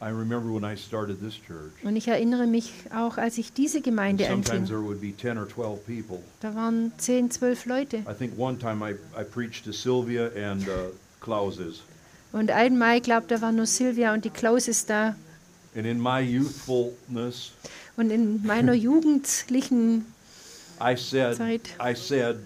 [0.02, 1.72] I remember when I started this church.
[1.84, 4.66] Und ich erinnere mich auch, als ich diese Gemeinde Sometimes anfing.
[4.68, 6.20] there would be 10 or 12 people.
[6.42, 7.98] Da waren zehn, zwölf Leute.
[8.00, 10.92] I think one time I, I preached to Sylvia and uh,
[11.22, 11.82] Clauses.
[12.34, 15.16] Und einmal, ich glaube, da war nur Silvia und die Klaus ist da.
[15.76, 17.52] And in my youthfulness,
[17.98, 20.06] Und in meiner jugendlichen,
[20.80, 21.76] I said, Zeit.
[21.80, 22.40] I said,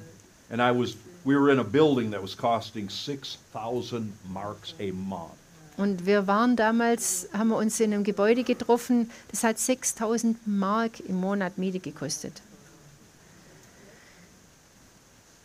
[0.50, 5.34] and I was, we were in a building that was costing 6,000 marks a month.
[5.78, 11.00] und wir waren damals, haben wir uns in einem Gebäude getroffen, das hat 6000 Mark
[11.00, 12.42] im Monat Miete gekostet.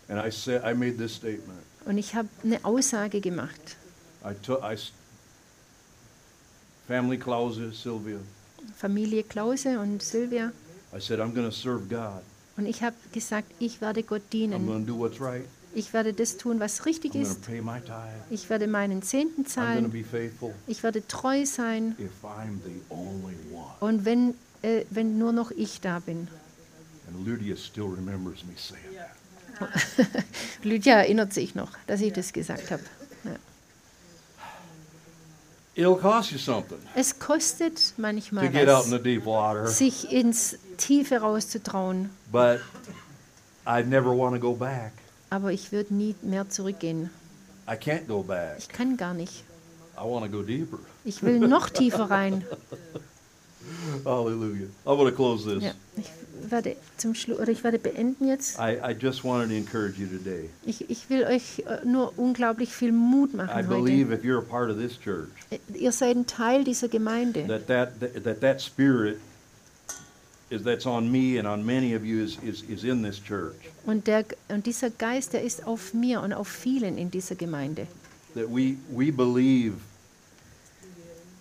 [0.09, 1.61] And I said, I made this statement.
[1.87, 3.77] Und ich habe eine Aussage gemacht.
[4.25, 4.77] I took, I,
[6.87, 8.19] family Klause, Sylvia.
[8.77, 10.53] Familie Klause und Silvia.
[10.97, 12.23] I said, I'm going to serve God.
[12.57, 14.67] Und ich habe gesagt, ich werde Gott I'm dienen.
[14.67, 15.45] going to do what's right.
[15.75, 17.47] Ich werde das tun, was richtig I'm going to ist.
[17.47, 18.23] pay my tithe.
[18.31, 19.91] Ich werde meinen Zehnten I'm going to zahlen.
[19.91, 21.97] be faithful Ich werde treu sein.
[21.99, 23.73] if I'm the only one.
[23.81, 26.29] Und wenn, äh, wenn nur noch ich da bin.
[27.09, 29.11] And Lydia still remembers me saying that.
[30.63, 32.83] Lydia erinnert sich noch, dass ich das gesagt habe.
[35.77, 39.67] It'll cost you something Es kostet to manchmal get out in was, the deep water,
[39.67, 42.11] sich ins Tiefe rauszutrauen.
[42.31, 42.61] but
[43.67, 44.93] I never want to go back.
[45.31, 47.11] Aber ich würde nie mehr zurückgehen.
[47.67, 48.59] I can't go back.
[48.59, 49.43] Ich kann gar nicht.
[49.97, 50.79] I want to go deeper.
[51.05, 52.45] Ich will noch tiefer rein.
[54.05, 54.69] Hallelujah.
[54.85, 55.63] I want to close this.
[55.63, 56.11] Ja, ich
[56.51, 58.59] werde zum Schluss oder ich werde beenden jetzt.
[58.59, 60.51] I, I just wanted to encourage you today.
[60.65, 63.69] Ich, ich will euch äh, nur unglaublich viel Mut I machen heute.
[63.69, 67.47] believe if you're a part of this church, Äh, Ihr seid ein Teil dieser Gemeinde.
[67.47, 69.19] that that, that, that spirit
[70.51, 73.55] is that's on me and on many of you is, is, is in this church.
[73.87, 77.87] Und, der, und dieser Geist, der ist auf mir und auf vielen in dieser Gemeinde.
[78.35, 79.75] That we, we believe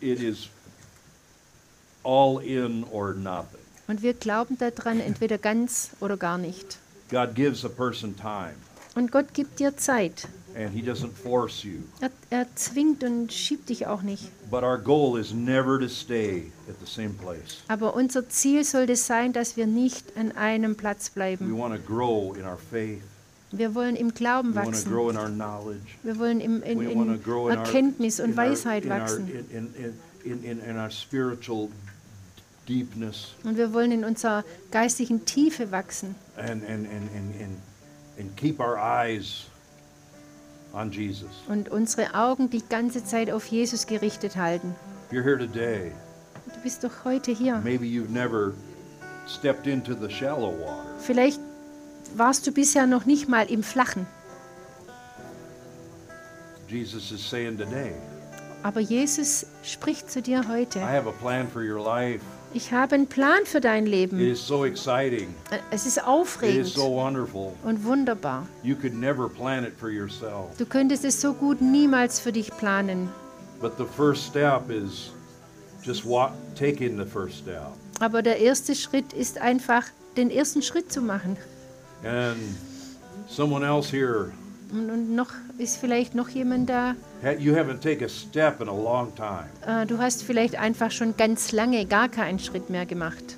[0.01, 0.49] it is
[2.04, 3.60] all in or nothing.
[3.88, 6.77] Und wir glauben daran, entweder ganz oder gar nicht.
[7.09, 8.53] God gives a person time
[8.95, 10.27] Und Gott gibt dir Zeit.
[10.55, 11.79] and he doesn't force you.
[11.99, 14.29] Er, er zwingt und schiebt dich auch nicht.
[14.49, 17.63] But our goal is never to stay at the same place.
[17.67, 21.57] Aber unser Ziel sollte sein, dass wir nicht an einem Platz We bleiben.
[21.57, 23.01] want to grow in our faith.
[23.51, 24.91] Wir wollen im Glauben We wachsen.
[24.91, 29.27] Wir wollen im, in, We in grow in our, Erkenntnis und Weisheit wachsen.
[29.27, 31.69] in, in, in, in, in our spiritual
[32.68, 36.16] deepness Und wir wollen in unserer geistigen Tiefe wachsen.
[36.38, 37.57] and, and, and, and,
[38.20, 39.45] and, keep our eyes
[40.74, 41.30] on Jesus.
[41.47, 44.76] Und unsere Augen die ganze Zeit auf Jesus gerichtet halten.
[45.11, 45.91] You're here today,
[46.53, 47.57] Du bist doch heute hier.
[47.64, 48.53] maybe you've never
[49.28, 50.86] stepped into the shallow water.
[50.99, 51.39] Vielleicht
[52.16, 54.05] warst du bisher noch nicht mal im Flachen.
[56.68, 57.93] Jesus is saying today,
[58.64, 60.80] Aber Jesus spricht zu dir heute.
[62.56, 64.20] Ich habe einen Plan für dein It Leben.
[64.20, 65.34] is so exciting.
[65.72, 67.54] Es ist It is aufregend so wonderful.
[67.64, 68.47] und wunderbar.
[68.62, 70.56] You could never plan it for yourself.
[70.58, 73.10] Du könntest es so gut niemals für dich planen.
[73.60, 75.12] But the first step is
[75.84, 77.72] just walk, taking the first step.
[77.99, 79.86] Aber der erste Schritt ist einfach,
[80.16, 81.38] den ersten Schritt zu machen.
[82.04, 82.38] And
[83.28, 84.32] someone else here,
[84.74, 86.95] Und, und noch ist vielleicht noch jemand da.
[87.38, 89.45] you haven't taken a step in a long time.
[89.67, 93.38] Äh, du hast vielleicht einfach schon ganz lange gar keinen Schritt mehr gemacht.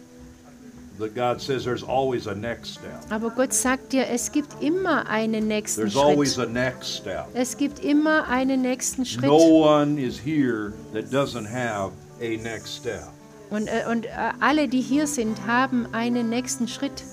[0.98, 3.02] That God says there's always a next step.
[3.10, 6.48] Aber Gott sagt dir, es gibt immer einen nächsten There's always Schritt.
[6.48, 7.26] a next step.
[7.34, 9.26] Es gibt immer einen nächsten Schritt.
[9.26, 13.10] No one is here that doesn't have a next step.
[13.50, 14.10] Und, äh, und äh,
[14.40, 17.04] alle, die hier sind, haben einen nächsten Schritt.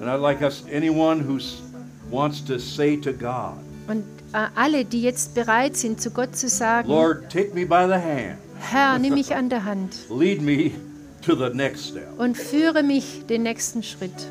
[0.00, 1.40] And I'd like us, anyone who
[2.10, 3.54] wants to say to God,
[3.88, 7.86] Und äh, alle, die jetzt bereit sind, zu Gott zu sagen, Lord, take me by
[7.86, 10.72] the hand, Herr, nimm mich an der Hand lead me
[11.22, 12.08] to the next step.
[12.18, 14.28] und führe mich den nächsten Schritt.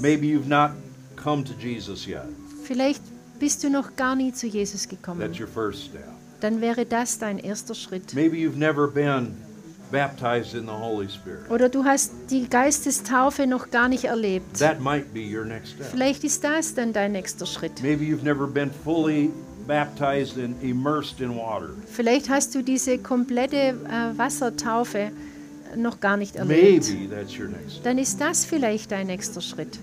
[0.00, 0.70] Maybe you've not
[1.16, 2.22] come to Jesus yet.
[2.64, 3.02] Vielleicht
[3.38, 5.20] bist du noch gar nie zu Jesus gekommen.
[5.20, 6.04] That's your first step.
[6.40, 8.14] Dann wäre das dein erster Schritt.
[8.14, 9.34] Maybe you've never been
[9.90, 11.50] baptized in the Holy Spirit.
[11.50, 14.58] Oder du hast die Geistestaufe noch gar nicht erlebt.
[14.58, 15.86] That might be your next step.
[15.90, 17.82] Vielleicht ist das dann dein nächster Schritt.
[17.82, 19.30] Maybe you've never been fully
[19.66, 21.70] baptized and immersed in water.
[21.86, 25.10] Vielleicht hast du diese komplette äh, Wassertaufe
[25.76, 26.88] noch gar nicht erlebt.
[26.88, 27.84] Maybe that's your next step.
[27.84, 29.78] Dann ist das vielleicht dein nächster Schritt.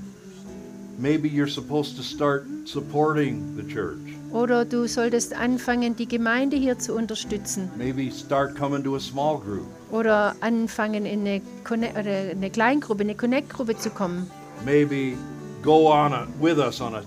[1.00, 4.00] Maybe you're supposed to start supporting the church.
[4.32, 7.70] Oder du solltest anfangen, die Gemeinde hier zu unterstützen.
[7.78, 9.68] Maybe start coming to a small group.
[9.92, 14.30] Oder anfangen, in eine, Conne oder eine Kleingruppe, eine Connect-Gruppe zu kommen.
[14.66, 15.16] Maybe
[15.62, 17.04] go on a, with us on a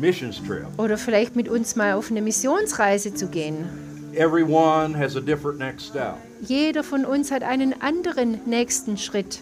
[0.00, 0.66] missions trip.
[0.78, 3.68] Oder vielleicht mit uns mal auf eine Missionsreise zu gehen.
[4.14, 6.16] Everyone has a different next step.
[6.40, 9.40] Jeder von uns hat einen anderen nächsten Schritt.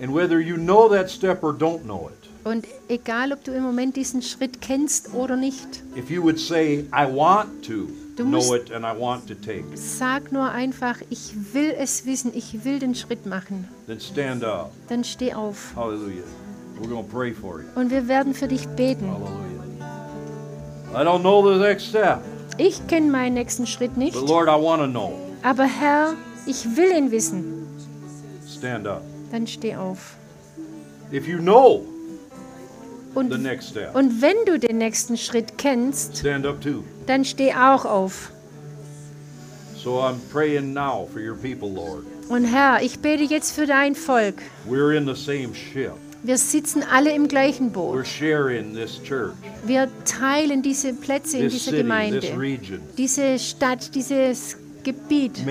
[0.00, 3.62] And whether you know that step or don't know it, Und egal, ob du im
[3.62, 8.54] Moment diesen Schritt kennst oder nicht, if you would say, I want to Du know
[8.54, 12.64] it and I want to take it, sag nur einfach, ich will es wissen, ich
[12.64, 13.66] will den Schritt machen.
[13.86, 14.72] then stand up.
[14.88, 15.72] Dann steh auf.
[15.74, 16.22] Hallelujah.
[16.78, 17.66] We're going to pray for you.
[17.76, 19.08] Und wir werden für dich beten.
[19.10, 21.00] Hallelujah.
[21.00, 22.20] I don't know the next step,
[22.58, 25.12] Ich kenne meinen nächsten Schritt nicht, but Lord, I want to know.
[25.42, 26.14] aber Herr,
[26.46, 27.66] ich will ihn wissen.
[28.46, 29.02] Stand up.
[29.30, 30.14] Dann steh auf.
[31.12, 31.84] If you know
[33.14, 36.82] the Und, next step, und wenn du den nächsten Schritt kennst, stand up too.
[37.06, 38.30] dann steh auch auf.
[39.76, 42.04] So I'm praying now for your people, Lord.
[42.28, 44.36] Und Herr, ich bete jetzt für dein Volk.
[44.68, 45.92] We're in the same ship.
[46.22, 48.06] Wir sitzen alle im gleichen Boot.
[49.66, 52.22] Wir teilen diese Plätze in dieser Gemeinde,
[52.96, 55.44] diese Stadt, dieses Gebiet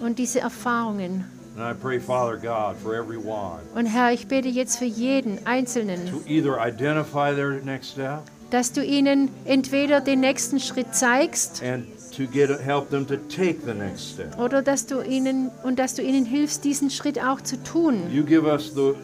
[0.00, 1.24] und diese Erfahrungen.
[1.56, 6.06] And I pray, Father God, for everyone Und Herr, ich bete jetzt für jeden Einzelnen,
[6.10, 11.86] to either identify their next step dass du ihnen entweder den nächsten Schritt zeigst and
[12.16, 14.38] to get help them to take the next step.
[14.38, 18.02] oder dass du ihnen und dass du ihnen hilfst, diesen Schritt auch zu tun.
[18.12, 18.94] You give us the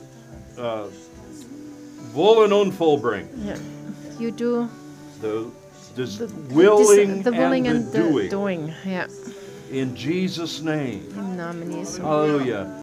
[0.59, 0.89] uh,
[2.15, 3.55] wollen und vollbring, Ja.
[4.19, 4.69] You do
[5.21, 5.47] the,
[5.97, 8.31] the the, willing, the willing and and the the doing.
[8.31, 8.75] doing.
[8.85, 9.07] Ja,
[9.73, 11.01] In Jesus' name.
[11.17, 12.03] im Namen Jesu.
[12.03, 12.82] Hallelujah.